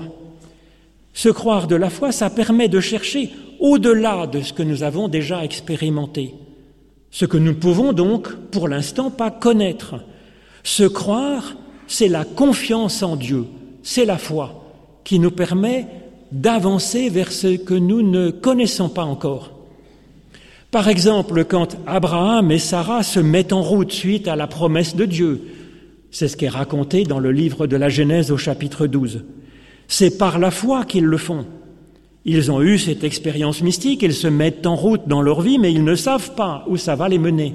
Ce 1.12 1.28
croire 1.28 1.66
de 1.66 1.74
la 1.74 1.90
foi, 1.90 2.12
ça 2.12 2.30
permet 2.30 2.68
de 2.68 2.78
chercher 2.78 3.30
au-delà 3.58 4.28
de 4.28 4.40
ce 4.40 4.52
que 4.52 4.62
nous 4.62 4.84
avons 4.84 5.08
déjà 5.08 5.44
expérimenté, 5.44 6.34
ce 7.10 7.26
que 7.26 7.36
nous 7.36 7.52
ne 7.52 7.58
pouvons 7.58 7.92
donc 7.92 8.32
pour 8.52 8.68
l'instant 8.68 9.10
pas 9.10 9.32
connaître. 9.32 9.96
Se 10.62 10.84
croire, 10.84 11.56
c'est 11.88 12.08
la 12.08 12.24
confiance 12.24 13.02
en 13.02 13.16
Dieu, 13.16 13.46
c'est 13.82 14.04
la 14.04 14.18
foi 14.18 14.64
qui 15.02 15.18
nous 15.18 15.32
permet 15.32 15.88
d'avancer 16.30 17.08
vers 17.08 17.32
ce 17.32 17.56
que 17.56 17.74
nous 17.74 18.02
ne 18.02 18.30
connaissons 18.30 18.88
pas 18.88 19.04
encore. 19.04 19.53
Par 20.74 20.88
exemple, 20.88 21.44
quand 21.44 21.76
Abraham 21.86 22.50
et 22.50 22.58
Sarah 22.58 23.04
se 23.04 23.20
mettent 23.20 23.52
en 23.52 23.62
route 23.62 23.92
suite 23.92 24.26
à 24.26 24.34
la 24.34 24.48
promesse 24.48 24.96
de 24.96 25.04
Dieu, 25.04 25.40
c'est 26.10 26.26
ce 26.26 26.36
qui 26.36 26.46
est 26.46 26.48
raconté 26.48 27.04
dans 27.04 27.20
le 27.20 27.30
livre 27.30 27.68
de 27.68 27.76
la 27.76 27.88
Genèse 27.88 28.32
au 28.32 28.36
chapitre 28.36 28.88
12. 28.88 29.22
C'est 29.86 30.18
par 30.18 30.40
la 30.40 30.50
foi 30.50 30.84
qu'ils 30.84 31.04
le 31.04 31.16
font. 31.16 31.46
Ils 32.24 32.50
ont 32.50 32.60
eu 32.60 32.76
cette 32.80 33.04
expérience 33.04 33.62
mystique, 33.62 34.02
ils 34.02 34.14
se 34.14 34.26
mettent 34.26 34.66
en 34.66 34.74
route 34.74 35.06
dans 35.06 35.22
leur 35.22 35.42
vie, 35.42 35.60
mais 35.60 35.72
ils 35.72 35.84
ne 35.84 35.94
savent 35.94 36.34
pas 36.34 36.64
où 36.66 36.76
ça 36.76 36.96
va 36.96 37.08
les 37.08 37.20
mener. 37.20 37.54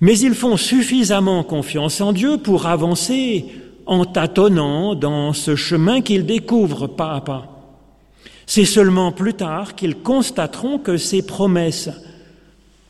Mais 0.00 0.18
ils 0.18 0.34
font 0.34 0.56
suffisamment 0.56 1.44
confiance 1.44 2.00
en 2.00 2.14
Dieu 2.14 2.38
pour 2.38 2.64
avancer 2.64 3.44
en 3.84 4.06
tâtonnant 4.06 4.94
dans 4.94 5.34
ce 5.34 5.54
chemin 5.54 6.00
qu'ils 6.00 6.24
découvrent 6.24 6.86
pas 6.86 7.12
à 7.12 7.20
pas. 7.20 7.53
C'est 8.46 8.64
seulement 8.64 9.12
plus 9.12 9.34
tard 9.34 9.74
qu'ils 9.74 9.96
constateront 9.96 10.78
que 10.78 10.96
ces 10.96 11.24
promesses 11.24 11.90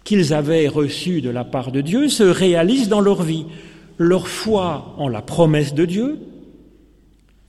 qu'ils 0.05 0.35
avaient 0.35 0.69
reçues 0.69 1.23
de 1.23 1.31
la 1.31 1.45
part 1.45 1.73
de 1.73 1.81
Dieu 1.81 2.09
se 2.09 2.23
réalisent 2.23 2.89
dans 2.89 3.01
leur 3.01 3.23
vie. 3.23 3.47
Leur 3.99 4.29
foi 4.29 4.95
en 4.99 5.09
la 5.09 5.23
promesse 5.23 5.75
de 5.75 5.87
Dieu 5.87 6.19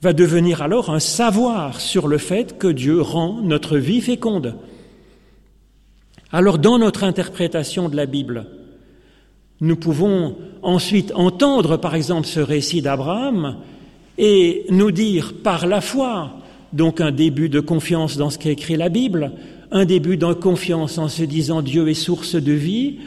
va 0.00 0.12
devenir 0.12 0.62
alors 0.62 0.90
un 0.90 1.00
savoir 1.00 1.80
sur 1.80 2.08
le 2.08 2.18
fait 2.18 2.58
que 2.58 2.68
Dieu 2.68 3.00
rend 3.00 3.40
notre 3.42 3.76
vie 3.76 4.00
féconde. 4.00 4.54
Alors 6.32 6.58
dans 6.58 6.78
notre 6.78 7.04
interprétation 7.04 7.88
de 7.88 7.96
la 7.96 8.06
Bible, 8.06 8.46
nous 9.60 9.76
pouvons 9.76 10.36
ensuite 10.62 11.12
entendre 11.14 11.76
par 11.76 11.94
exemple 11.94 12.26
ce 12.26 12.40
récit 12.40 12.82
d'Abraham 12.82 13.56
et 14.18 14.66
nous 14.70 14.90
dire 14.90 15.34
par 15.42 15.66
la 15.66 15.80
foi, 15.80 16.32
donc 16.72 17.00
un 17.00 17.10
début 17.10 17.48
de 17.48 17.60
confiance 17.60 18.16
dans 18.16 18.30
ce 18.30 18.38
qu'écrit 18.38 18.76
la 18.76 18.88
Bible, 18.88 19.32
un 19.70 19.84
début 19.84 20.16
de 20.16 20.32
confiance 20.32 20.98
en 20.98 21.08
se 21.08 21.22
disant 21.22 21.62
Dieu 21.62 21.88
est 21.88 21.94
source 21.94 22.36
de 22.36 22.52
vie, 22.52 22.98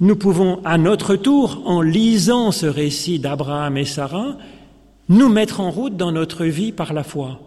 nous 0.00 0.16
pouvons 0.16 0.60
à 0.64 0.76
notre 0.76 1.16
tour, 1.16 1.62
en 1.64 1.80
lisant 1.80 2.50
ce 2.50 2.66
récit 2.66 3.18
d'Abraham 3.18 3.76
et 3.76 3.84
Sarah, 3.84 4.36
nous 5.08 5.28
mettre 5.28 5.60
en 5.60 5.70
route 5.70 5.96
dans 5.96 6.12
notre 6.12 6.44
vie 6.44 6.72
par 6.72 6.92
la 6.92 7.04
foi. 7.04 7.40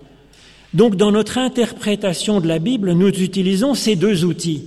Donc 0.73 0.95
dans 0.95 1.11
notre 1.11 1.37
interprétation 1.37 2.39
de 2.39 2.47
la 2.47 2.59
Bible, 2.59 2.93
nous 2.93 3.09
utilisons 3.09 3.73
ces 3.73 3.95
deux 3.95 4.25
outils. 4.25 4.63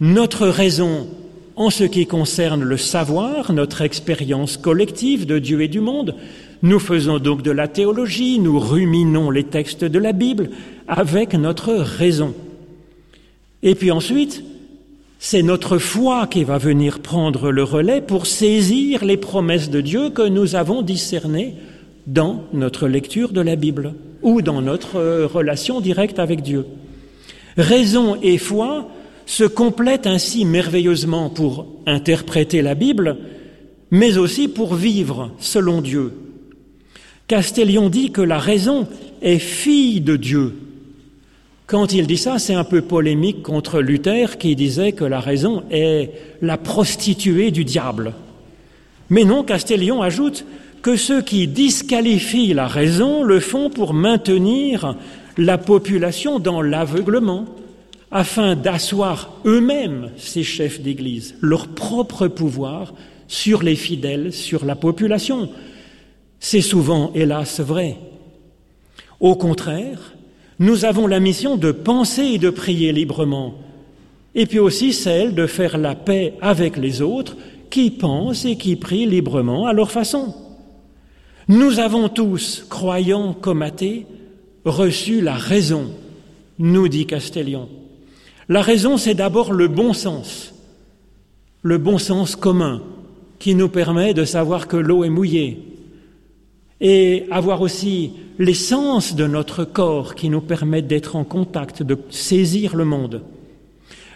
Notre 0.00 0.46
raison 0.46 1.08
en 1.56 1.70
ce 1.70 1.84
qui 1.84 2.06
concerne 2.06 2.62
le 2.62 2.76
savoir, 2.76 3.52
notre 3.52 3.82
expérience 3.82 4.56
collective 4.56 5.26
de 5.26 5.38
Dieu 5.38 5.62
et 5.62 5.68
du 5.68 5.80
monde. 5.80 6.14
Nous 6.64 6.78
faisons 6.78 7.18
donc 7.18 7.42
de 7.42 7.50
la 7.50 7.68
théologie, 7.68 8.38
nous 8.38 8.58
ruminons 8.58 9.30
les 9.30 9.44
textes 9.44 9.84
de 9.84 9.98
la 9.98 10.12
Bible 10.12 10.48
avec 10.88 11.34
notre 11.34 11.74
raison. 11.74 12.32
Et 13.62 13.74
puis 13.74 13.90
ensuite, 13.90 14.42
c'est 15.18 15.42
notre 15.42 15.76
foi 15.76 16.26
qui 16.26 16.42
va 16.42 16.56
venir 16.56 17.00
prendre 17.00 17.50
le 17.50 17.62
relais 17.62 18.00
pour 18.00 18.24
saisir 18.24 19.04
les 19.04 19.18
promesses 19.18 19.68
de 19.68 19.82
Dieu 19.82 20.08
que 20.08 20.26
nous 20.26 20.54
avons 20.54 20.80
discernées 20.80 21.52
dans 22.06 22.44
notre 22.54 22.88
lecture 22.88 23.32
de 23.32 23.42
la 23.42 23.56
Bible 23.56 23.92
ou 24.22 24.40
dans 24.40 24.62
notre 24.62 24.96
euh, 24.96 25.26
relation 25.26 25.82
directe 25.82 26.18
avec 26.18 26.40
Dieu. 26.40 26.64
Raison 27.58 28.16
et 28.22 28.38
foi 28.38 28.88
se 29.26 29.44
complètent 29.44 30.06
ainsi 30.06 30.46
merveilleusement 30.46 31.28
pour 31.28 31.66
interpréter 31.84 32.62
la 32.62 32.74
Bible, 32.74 33.18
mais 33.90 34.16
aussi 34.16 34.48
pour 34.48 34.74
vivre 34.74 35.30
selon 35.38 35.82
Dieu. 35.82 36.23
Castellion 37.26 37.88
dit 37.88 38.10
que 38.10 38.20
la 38.20 38.38
raison 38.38 38.86
est 39.22 39.38
fille 39.38 40.00
de 40.00 40.16
Dieu. 40.16 40.54
Quand 41.66 41.94
il 41.94 42.06
dit 42.06 42.18
ça, 42.18 42.38
c'est 42.38 42.54
un 42.54 42.64
peu 42.64 42.82
polémique 42.82 43.42
contre 43.42 43.80
Luther 43.80 44.36
qui 44.36 44.54
disait 44.54 44.92
que 44.92 45.04
la 45.04 45.20
raison 45.20 45.64
est 45.70 46.10
la 46.42 46.58
prostituée 46.58 47.50
du 47.50 47.64
diable. 47.64 48.12
Mais 49.08 49.24
non, 49.24 49.42
Castellion 49.42 50.02
ajoute 50.02 50.44
que 50.82 50.96
ceux 50.96 51.22
qui 51.22 51.48
disqualifient 51.48 52.52
la 52.52 52.66
raison 52.66 53.22
le 53.22 53.40
font 53.40 53.70
pour 53.70 53.94
maintenir 53.94 54.94
la 55.38 55.56
population 55.56 56.38
dans 56.38 56.60
l'aveuglement, 56.60 57.46
afin 58.10 58.54
d'asseoir 58.54 59.32
eux-mêmes, 59.46 60.10
ces 60.18 60.42
chefs 60.42 60.80
d'Église, 60.80 61.34
leur 61.40 61.68
propre 61.68 62.28
pouvoir 62.28 62.92
sur 63.26 63.62
les 63.62 63.74
fidèles, 63.74 64.32
sur 64.32 64.66
la 64.66 64.76
population. 64.76 65.48
C'est 66.46 66.60
souvent, 66.60 67.10
hélas, 67.14 67.60
vrai. 67.60 67.96
Au 69.18 69.34
contraire, 69.34 70.12
nous 70.58 70.84
avons 70.84 71.06
la 71.06 71.18
mission 71.18 71.56
de 71.56 71.72
penser 71.72 72.22
et 72.34 72.38
de 72.38 72.50
prier 72.50 72.92
librement, 72.92 73.54
et 74.34 74.44
puis 74.44 74.58
aussi 74.58 74.92
celle 74.92 75.34
de 75.34 75.46
faire 75.46 75.78
la 75.78 75.94
paix 75.94 76.34
avec 76.42 76.76
les 76.76 77.00
autres 77.00 77.34
qui 77.70 77.90
pensent 77.90 78.44
et 78.44 78.58
qui 78.58 78.76
prient 78.76 79.06
librement 79.06 79.66
à 79.66 79.72
leur 79.72 79.90
façon. 79.90 80.34
Nous 81.48 81.78
avons 81.78 82.10
tous, 82.10 82.66
croyants 82.68 83.32
comme 83.32 83.62
athées, 83.62 84.04
reçu 84.66 85.22
la 85.22 85.36
raison, 85.36 85.92
nous 86.58 86.88
dit 86.88 87.06
Castellion. 87.06 87.70
La 88.50 88.60
raison, 88.60 88.98
c'est 88.98 89.14
d'abord 89.14 89.50
le 89.54 89.68
bon 89.68 89.94
sens, 89.94 90.52
le 91.62 91.78
bon 91.78 91.96
sens 91.96 92.36
commun, 92.36 92.82
qui 93.38 93.54
nous 93.54 93.70
permet 93.70 94.12
de 94.12 94.26
savoir 94.26 94.68
que 94.68 94.76
l'eau 94.76 95.04
est 95.04 95.08
mouillée, 95.08 95.73
et 96.80 97.26
avoir 97.30 97.60
aussi 97.60 98.12
l'essence 98.38 99.14
de 99.14 99.26
notre 99.26 99.64
corps 99.64 100.14
qui 100.14 100.28
nous 100.28 100.40
permet 100.40 100.82
d'être 100.82 101.16
en 101.16 101.24
contact, 101.24 101.82
de 101.82 101.98
saisir 102.10 102.76
le 102.76 102.84
monde. 102.84 103.22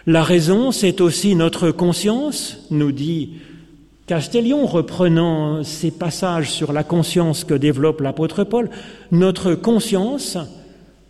La 0.07 0.23
raison, 0.23 0.73
c'est 0.73 1.01
aussi 1.01 1.35
notre 1.35 1.71
conscience, 1.71 2.67
nous 2.71 2.93
dit 2.93 3.35
Castellion, 4.07 4.65
reprenant 4.65 5.63
ces 5.65 5.91
passages 5.91 6.51
sur 6.51 6.73
la 6.73 6.83
conscience 6.83 7.45
que 7.45 7.53
développe 7.53 8.01
l'apôtre 8.01 8.43
Paul, 8.43 8.71
notre 9.13 9.55
conscience, 9.55 10.39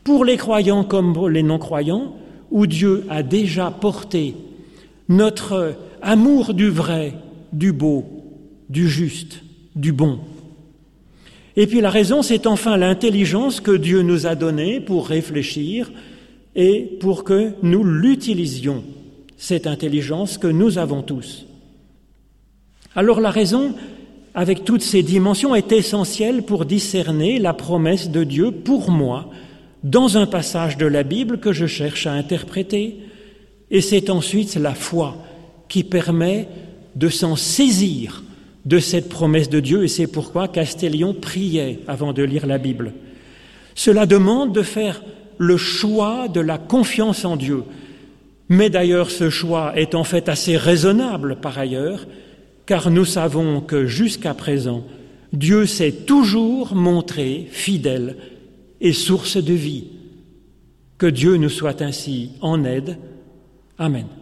pour 0.02 0.24
les 0.24 0.36
croyants 0.36 0.82
comme 0.82 1.12
pour 1.12 1.28
les 1.28 1.44
non-croyants, 1.44 2.16
où 2.50 2.66
Dieu 2.66 3.04
a 3.08 3.22
déjà 3.22 3.70
porté 3.70 4.34
notre 5.08 5.76
amour 6.02 6.54
du 6.54 6.70
vrai, 6.70 7.14
du 7.52 7.72
beau, 7.72 8.04
du 8.68 8.88
juste, 8.88 9.42
du 9.76 9.92
bon. 9.92 10.18
Et 11.60 11.66
puis 11.66 11.80
la 11.80 11.90
raison, 11.90 12.22
c'est 12.22 12.46
enfin 12.46 12.76
l'intelligence 12.76 13.60
que 13.60 13.72
Dieu 13.72 14.02
nous 14.02 14.28
a 14.28 14.36
donnée 14.36 14.78
pour 14.78 15.08
réfléchir 15.08 15.90
et 16.54 16.82
pour 17.00 17.24
que 17.24 17.50
nous 17.64 17.82
l'utilisions, 17.82 18.84
cette 19.36 19.66
intelligence 19.66 20.38
que 20.38 20.46
nous 20.46 20.78
avons 20.78 21.02
tous. 21.02 21.46
Alors 22.94 23.20
la 23.20 23.32
raison, 23.32 23.74
avec 24.34 24.64
toutes 24.64 24.82
ces 24.82 25.02
dimensions, 25.02 25.52
est 25.52 25.72
essentielle 25.72 26.44
pour 26.44 26.64
discerner 26.64 27.40
la 27.40 27.54
promesse 27.54 28.08
de 28.08 28.22
Dieu 28.22 28.52
pour 28.52 28.92
moi 28.92 29.28
dans 29.82 30.16
un 30.16 30.26
passage 30.26 30.76
de 30.76 30.86
la 30.86 31.02
Bible 31.02 31.40
que 31.40 31.52
je 31.52 31.66
cherche 31.66 32.06
à 32.06 32.12
interpréter. 32.12 32.98
Et 33.72 33.80
c'est 33.80 34.10
ensuite 34.10 34.54
la 34.54 34.74
foi 34.74 35.16
qui 35.68 35.82
permet 35.82 36.46
de 36.94 37.08
s'en 37.08 37.34
saisir 37.34 38.22
de 38.68 38.78
cette 38.80 39.08
promesse 39.08 39.48
de 39.48 39.60
Dieu, 39.60 39.84
et 39.84 39.88
c'est 39.88 40.06
pourquoi 40.06 40.46
Castellion 40.46 41.14
priait 41.14 41.80
avant 41.88 42.12
de 42.12 42.22
lire 42.22 42.46
la 42.46 42.58
Bible. 42.58 42.92
Cela 43.74 44.04
demande 44.04 44.52
de 44.52 44.60
faire 44.60 45.02
le 45.38 45.56
choix 45.56 46.28
de 46.28 46.40
la 46.40 46.58
confiance 46.58 47.24
en 47.24 47.36
Dieu. 47.36 47.62
Mais 48.50 48.68
d'ailleurs, 48.68 49.10
ce 49.10 49.30
choix 49.30 49.72
est 49.74 49.94
en 49.94 50.04
fait 50.04 50.28
assez 50.28 50.58
raisonnable 50.58 51.36
par 51.40 51.58
ailleurs, 51.58 52.06
car 52.66 52.90
nous 52.90 53.06
savons 53.06 53.62
que 53.62 53.86
jusqu'à 53.86 54.34
présent, 54.34 54.84
Dieu 55.32 55.64
s'est 55.64 55.92
toujours 55.92 56.74
montré 56.74 57.48
fidèle 57.50 58.16
et 58.82 58.92
source 58.92 59.38
de 59.38 59.54
vie. 59.54 59.84
Que 60.98 61.06
Dieu 61.06 61.36
nous 61.36 61.48
soit 61.48 61.80
ainsi 61.80 62.32
en 62.42 62.64
aide. 62.64 62.98
Amen. 63.78 64.17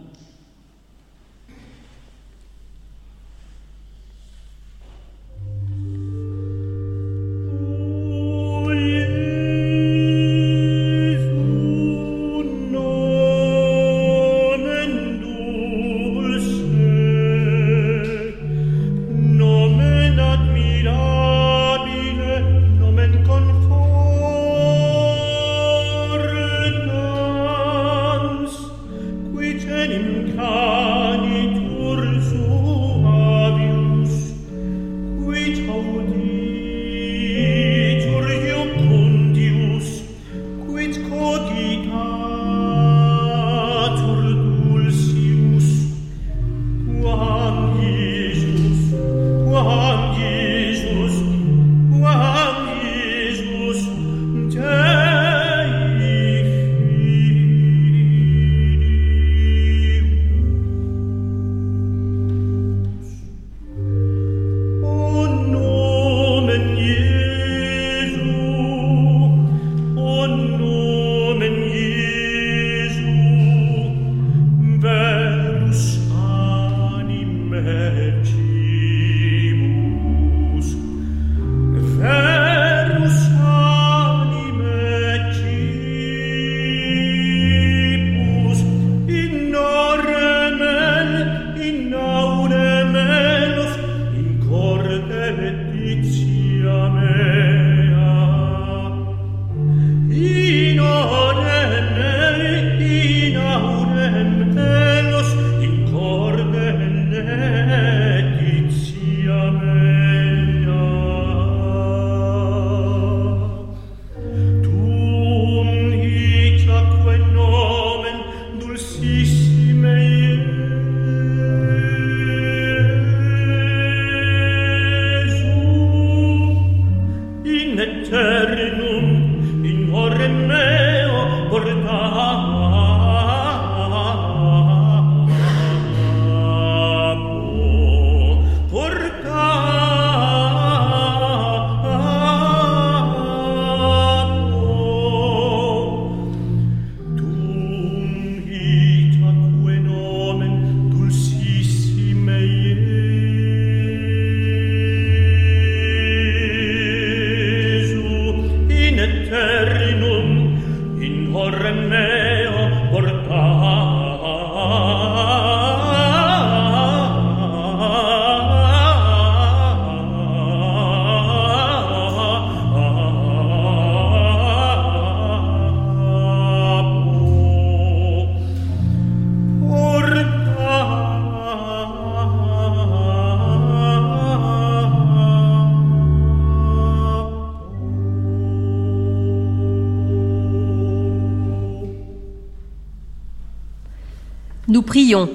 Prions. 194.87 195.29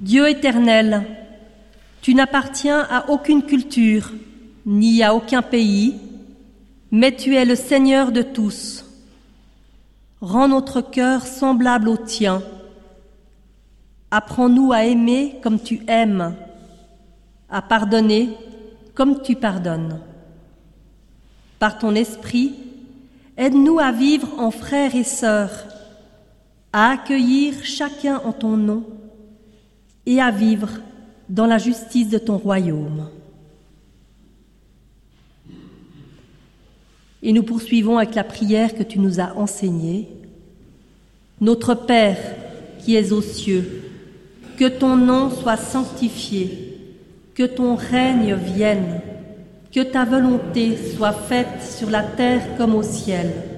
Dieu 0.00 0.28
éternel, 0.28 1.04
tu 2.00 2.14
n'appartiens 2.14 2.86
à 2.88 3.10
aucune 3.10 3.42
culture, 3.42 4.12
ni 4.64 5.02
à 5.02 5.12
aucun 5.14 5.42
pays, 5.42 5.96
mais 6.92 7.14
tu 7.14 7.34
es 7.34 7.44
le 7.44 7.56
Seigneur 7.56 8.12
de 8.12 8.22
tous. 8.22 8.84
Rends 10.20 10.48
notre 10.48 10.80
cœur 10.80 11.26
semblable 11.26 11.88
au 11.88 11.96
tien. 11.96 12.42
Apprends-nous 14.10 14.72
à 14.72 14.84
aimer 14.84 15.40
comme 15.42 15.60
tu 15.60 15.80
aimes, 15.88 16.36
à 17.50 17.60
pardonner 17.60 18.30
comme 18.94 19.20
tu 19.20 19.34
pardonnes. 19.34 20.00
Par 21.58 21.76
ton 21.78 21.94
esprit, 21.96 22.54
aide-nous 23.36 23.80
à 23.80 23.90
vivre 23.90 24.28
en 24.38 24.52
frères 24.52 24.94
et 24.94 25.04
sœurs, 25.04 25.67
à 26.78 26.92
accueillir 26.92 27.54
chacun 27.64 28.20
en 28.24 28.30
ton 28.30 28.56
nom 28.56 28.84
et 30.06 30.20
à 30.20 30.30
vivre 30.30 30.68
dans 31.28 31.46
la 31.46 31.58
justice 31.58 32.08
de 32.08 32.18
ton 32.18 32.36
royaume. 32.36 33.08
Et 37.20 37.32
nous 37.32 37.42
poursuivons 37.42 37.98
avec 37.98 38.14
la 38.14 38.22
prière 38.22 38.76
que 38.76 38.84
tu 38.84 39.00
nous 39.00 39.18
as 39.18 39.36
enseignée. 39.36 40.08
Notre 41.40 41.74
Père 41.74 42.20
qui 42.78 42.94
es 42.94 43.10
aux 43.10 43.22
cieux, 43.22 43.82
que 44.56 44.68
ton 44.68 44.94
nom 44.94 45.30
soit 45.30 45.56
sanctifié, 45.56 46.78
que 47.34 47.42
ton 47.42 47.74
règne 47.74 48.36
vienne, 48.36 49.00
que 49.74 49.80
ta 49.80 50.04
volonté 50.04 50.76
soit 50.94 51.12
faite 51.12 51.60
sur 51.60 51.90
la 51.90 52.04
terre 52.04 52.56
comme 52.56 52.76
au 52.76 52.84
ciel. 52.84 53.57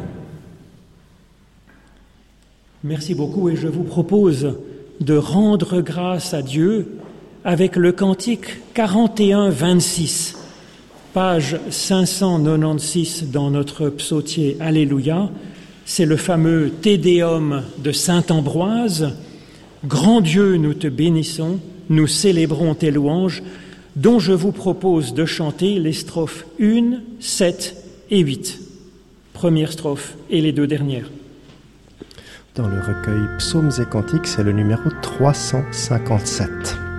Merci 2.83 3.13
beaucoup 3.13 3.47
et 3.47 3.55
je 3.55 3.67
vous 3.67 3.83
propose 3.83 4.55
de 5.01 5.13
rendre 5.15 5.81
grâce 5.81 6.33
à 6.33 6.41
Dieu 6.41 6.97
avec 7.43 7.75
le 7.75 7.91
cantique 7.91 8.57
41-26, 8.75 10.33
page 11.13 11.59
596 11.69 13.29
dans 13.31 13.51
notre 13.51 13.89
psautier 13.89 14.57
Alléluia. 14.59 15.29
C'est 15.85 16.07
le 16.07 16.17
fameux 16.17 16.71
Tédéum 16.71 17.61
de 17.77 17.91
Saint 17.91 18.23
Ambroise. 18.31 19.13
Grand 19.85 20.19
Dieu, 20.21 20.57
nous 20.57 20.73
te 20.73 20.87
bénissons, 20.87 21.59
nous 21.91 22.07
célébrons 22.07 22.73
tes 22.73 22.89
louanges, 22.89 23.43
dont 23.95 24.17
je 24.17 24.33
vous 24.33 24.51
propose 24.51 25.13
de 25.13 25.25
chanter 25.25 25.77
les 25.77 25.93
strophes 25.93 26.47
1, 26.59 26.93
7 27.19 27.75
et 28.09 28.21
8. 28.21 28.59
Première 29.33 29.71
strophe 29.71 30.15
et 30.31 30.41
les 30.41 30.51
deux 30.51 30.65
dernières 30.65 31.11
dans 32.55 32.67
le 32.67 32.79
recueil 32.79 33.27
Psaumes 33.37 33.71
et 33.79 33.85
Cantiques, 33.85 34.27
c'est 34.27 34.43
le 34.43 34.51
numéro 34.51 34.89
357. 35.01 36.90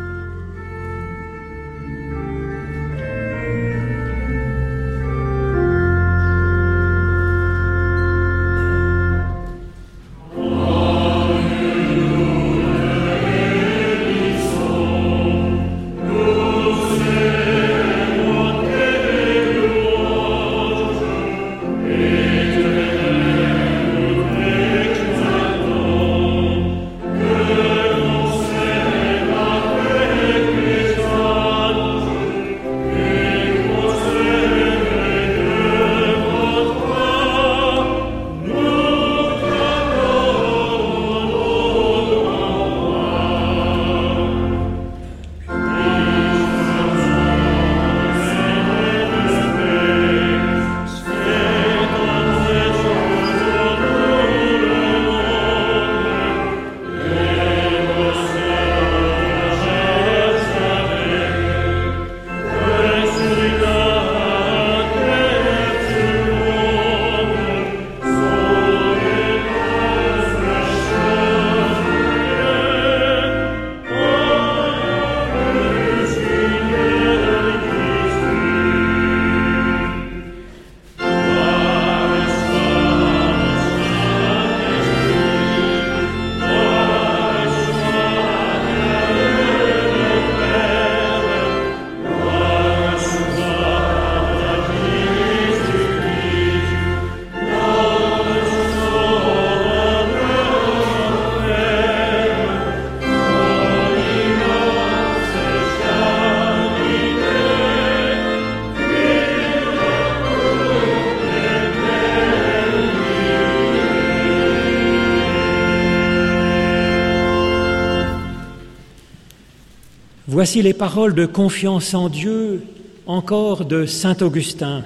Voici 120.42 120.60
les 120.60 120.74
paroles 120.74 121.14
de 121.14 121.24
confiance 121.24 121.94
en 121.94 122.08
Dieu 122.08 122.64
encore 123.06 123.64
de 123.64 123.86
Saint 123.86 124.16
Augustin. 124.22 124.82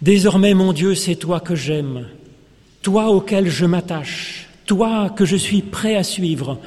Désormais, 0.00 0.52
mon 0.52 0.72
Dieu, 0.72 0.96
c'est 0.96 1.14
toi 1.14 1.38
que 1.38 1.54
j'aime, 1.54 2.08
toi 2.82 3.10
auquel 3.10 3.48
je 3.48 3.64
m'attache, 3.64 4.48
toi 4.66 5.10
que 5.10 5.24
je 5.24 5.36
suis 5.36 5.62
prêt 5.62 5.94
à 5.94 6.02
suivre, 6.02 6.58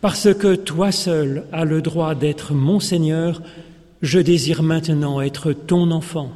parce 0.00 0.32
que 0.32 0.54
toi 0.54 0.92
seul 0.92 1.44
as 1.52 1.66
le 1.66 1.82
droit 1.82 2.14
d'être 2.14 2.54
mon 2.54 2.80
Seigneur, 2.80 3.42
je 4.00 4.18
désire 4.18 4.62
maintenant 4.62 5.20
être 5.20 5.52
ton 5.52 5.90
enfant. 5.90 6.30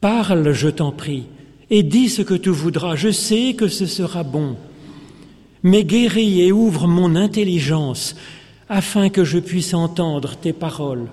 Parle, 0.00 0.52
je 0.52 0.68
t'en 0.70 0.90
prie, 0.90 1.24
et 1.68 1.82
dis 1.82 2.08
ce 2.08 2.22
que 2.22 2.32
tu 2.32 2.48
voudras, 2.48 2.96
je 2.96 3.10
sais 3.10 3.52
que 3.52 3.68
ce 3.68 3.84
sera 3.84 4.22
bon. 4.22 4.56
Mais 5.62 5.84
guéris 5.84 6.40
et 6.40 6.50
ouvre 6.50 6.86
mon 6.88 7.14
intelligence, 7.14 8.16
afin 8.70 9.08
que 9.08 9.24
je 9.24 9.40
puisse 9.40 9.74
entendre 9.74 10.36
tes 10.36 10.52
paroles. 10.52 11.08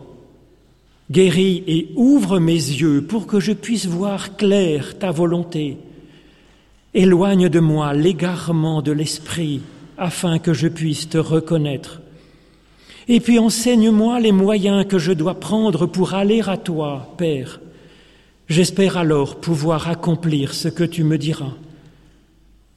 Guéris 1.10 1.64
et 1.66 1.89
ouvre 1.95 2.39
mes 2.39 2.53
yeux 2.53 3.01
pour 3.01 3.26
que 3.26 3.39
je 3.39 3.51
puisse 3.51 3.88
voir 3.88 4.38
clair 4.38 4.99
ta 4.99 5.10
volonté. 5.10 5.78
Éloigne 6.93 7.49
de 7.49 7.60
moi 7.60 7.93
l'égarement 7.95 8.84
de 8.84 8.91
l'esprit 8.91 9.62
afin 9.97 10.38
que 10.38 10.53
je 10.53 10.68
puisse 10.68 11.10
te 11.10 11.18
reconnaître. 11.18 11.99
Et 13.08 13.20
puis 13.20 13.39
enseigne-moi 13.39 14.20
les 14.20 14.32
moyens 14.32 14.86
que 14.86 14.99
je 14.99 15.12
dois 15.12 15.39
prendre 15.39 15.88
pour 15.88 16.14
aller 16.14 16.41
à 16.45 16.58
toi, 16.58 17.16
Père. 17.18 17.60
J'espère 18.49 18.97
alors 18.97 19.38
pouvoir 19.38 19.89
accomplir 19.89 20.53
ce 20.53 20.68
que 20.68 20.84
tu 20.84 21.03
me 21.03 21.18
diras. 21.18 21.53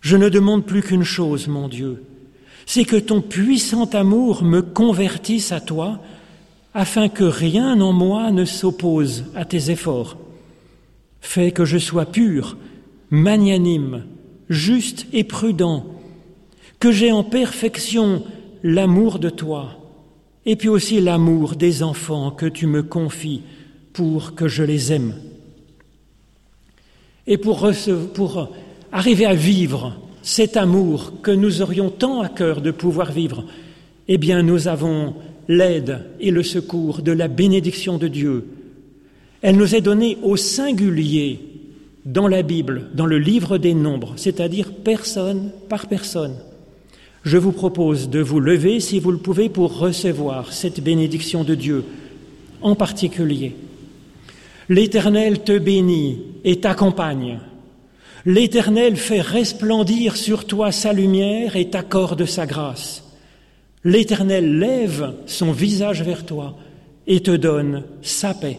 Je 0.00 0.16
ne 0.16 0.30
demande 0.30 0.64
plus 0.64 0.82
qu'une 0.82 1.04
chose, 1.04 1.48
mon 1.48 1.68
Dieu, 1.68 2.02
c'est 2.72 2.84
que 2.84 2.94
ton 2.94 3.20
puissant 3.20 3.86
amour 3.86 4.44
me 4.44 4.62
convertisse 4.62 5.50
à 5.50 5.60
toi, 5.60 5.98
afin 6.72 7.08
que 7.08 7.24
rien 7.24 7.80
en 7.80 7.92
moi 7.92 8.30
ne 8.30 8.44
s'oppose 8.44 9.24
à 9.34 9.44
tes 9.44 9.72
efforts. 9.72 10.16
Fais 11.20 11.50
que 11.50 11.64
je 11.64 11.78
sois 11.78 12.06
pur, 12.06 12.56
magnanime, 13.10 14.04
juste 14.48 15.08
et 15.12 15.24
prudent, 15.24 15.84
que 16.78 16.92
j'ai 16.92 17.10
en 17.10 17.24
perfection 17.24 18.22
l'amour 18.62 19.18
de 19.18 19.30
toi, 19.30 19.70
et 20.46 20.54
puis 20.54 20.68
aussi 20.68 21.00
l'amour 21.00 21.56
des 21.56 21.82
enfants 21.82 22.30
que 22.30 22.46
tu 22.46 22.68
me 22.68 22.84
confies 22.84 23.42
pour 23.92 24.36
que 24.36 24.46
je 24.46 24.62
les 24.62 24.92
aime. 24.92 25.16
Et 27.26 27.36
pour, 27.36 27.68
pour 28.14 28.48
arriver 28.92 29.26
à 29.26 29.34
vivre 29.34 29.96
cet 30.22 30.56
amour 30.56 31.14
que 31.22 31.30
nous 31.30 31.62
aurions 31.62 31.90
tant 31.90 32.20
à 32.20 32.28
cœur 32.28 32.60
de 32.60 32.70
pouvoir 32.70 33.12
vivre, 33.12 33.44
eh 34.08 34.18
bien 34.18 34.42
nous 34.42 34.68
avons 34.68 35.14
l'aide 35.48 36.04
et 36.20 36.30
le 36.30 36.42
secours 36.42 37.02
de 37.02 37.12
la 37.12 37.28
bénédiction 37.28 37.98
de 37.98 38.08
Dieu. 38.08 38.44
Elle 39.42 39.56
nous 39.56 39.74
est 39.74 39.80
donnée 39.80 40.18
au 40.22 40.36
singulier 40.36 41.40
dans 42.04 42.28
la 42.28 42.42
Bible, 42.42 42.88
dans 42.94 43.06
le 43.06 43.18
livre 43.18 43.58
des 43.58 43.74
nombres, 43.74 44.14
c'est-à-dire 44.16 44.72
personne 44.72 45.50
par 45.68 45.86
personne. 45.86 46.36
Je 47.22 47.36
vous 47.36 47.52
propose 47.52 48.08
de 48.08 48.20
vous 48.20 48.40
lever, 48.40 48.80
si 48.80 48.98
vous 48.98 49.10
le 49.10 49.18
pouvez, 49.18 49.48
pour 49.48 49.78
recevoir 49.78 50.52
cette 50.52 50.82
bénédiction 50.82 51.44
de 51.44 51.54
Dieu 51.54 51.84
en 52.62 52.74
particulier. 52.74 53.54
L'Éternel 54.68 55.42
te 55.42 55.58
bénit 55.58 56.20
et 56.44 56.60
t'accompagne. 56.60 57.40
L'Éternel 58.26 58.96
fait 58.96 59.20
resplendir 59.20 60.16
sur 60.16 60.46
toi 60.46 60.72
sa 60.72 60.92
lumière 60.92 61.56
et 61.56 61.70
t'accorde 61.70 62.26
sa 62.26 62.46
grâce. 62.46 63.04
L'Éternel 63.82 64.58
lève 64.58 65.14
son 65.26 65.52
visage 65.52 66.02
vers 66.02 66.26
toi 66.26 66.56
et 67.06 67.20
te 67.20 67.30
donne 67.30 67.84
sa 68.02 68.34
paix. 68.34 68.58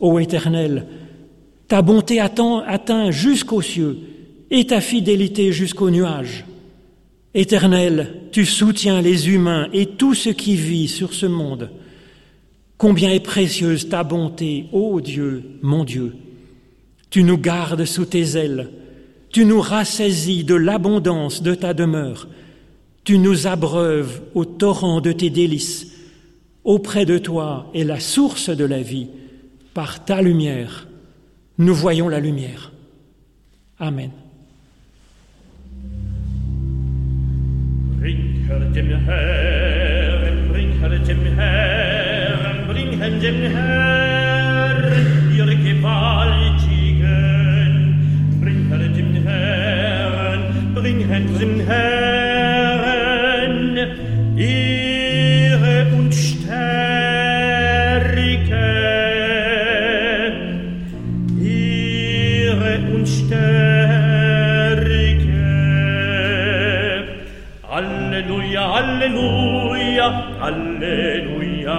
Ô 0.00 0.18
Éternel, 0.18 0.86
ta 1.68 1.82
bonté 1.82 2.20
atteint 2.20 3.10
jusqu'aux 3.10 3.62
cieux 3.62 3.98
et 4.50 4.66
ta 4.66 4.80
fidélité 4.80 5.52
jusqu'aux 5.52 5.90
nuages. 5.90 6.44
Éternel, 7.34 8.22
tu 8.32 8.46
soutiens 8.46 9.02
les 9.02 9.28
humains 9.28 9.68
et 9.74 9.86
tout 9.86 10.14
ce 10.14 10.30
qui 10.30 10.56
vit 10.56 10.88
sur 10.88 11.12
ce 11.12 11.26
monde. 11.26 11.70
Combien 12.78 13.10
est 13.10 13.20
précieuse 13.20 13.88
ta 13.90 14.04
bonté, 14.04 14.66
ô 14.72 15.00
Dieu, 15.02 15.42
mon 15.60 15.84
Dieu. 15.84 16.14
Tu 17.10 17.22
nous 17.22 17.38
gardes 17.38 17.84
sous 17.84 18.04
tes 18.04 18.36
ailes, 18.36 18.70
tu 19.30 19.44
nous 19.44 19.60
rassaisis 19.60 20.44
de 20.44 20.54
l'abondance 20.54 21.42
de 21.42 21.54
ta 21.54 21.74
demeure, 21.74 22.28
tu 23.04 23.18
nous 23.18 23.46
abreuves 23.46 24.22
au 24.34 24.44
torrent 24.44 25.00
de 25.00 25.12
tes 25.12 25.30
délices. 25.30 25.92
Auprès 26.64 27.04
de 27.04 27.18
toi 27.18 27.70
est 27.74 27.84
la 27.84 28.00
source 28.00 28.50
de 28.50 28.64
la 28.64 28.82
vie. 28.82 29.08
Par 29.72 30.04
ta 30.04 30.20
lumière, 30.20 30.88
nous 31.58 31.74
voyons 31.74 32.08
la 32.08 32.18
lumière. 32.18 32.72
Amen. 33.78 34.10
guten 51.46 51.60
Herren 51.60 53.36
Ehre 54.36 55.86
und 55.96 56.12
Stärke, 56.12 56.56
Ehre 61.40 62.78
und 62.94 63.06
Stärke. 63.06 63.44
Halleluja, 67.70 68.74
Halleluja, 68.74 70.06
Halleluja, 70.40 71.78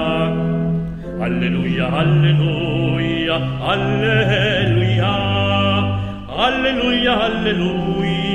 Halleluja, 1.19 1.91
Halleluja, 1.91 3.37
Halleluja, 3.59 5.13
Halleluja, 6.29 7.13
Halleluja. 7.19 8.06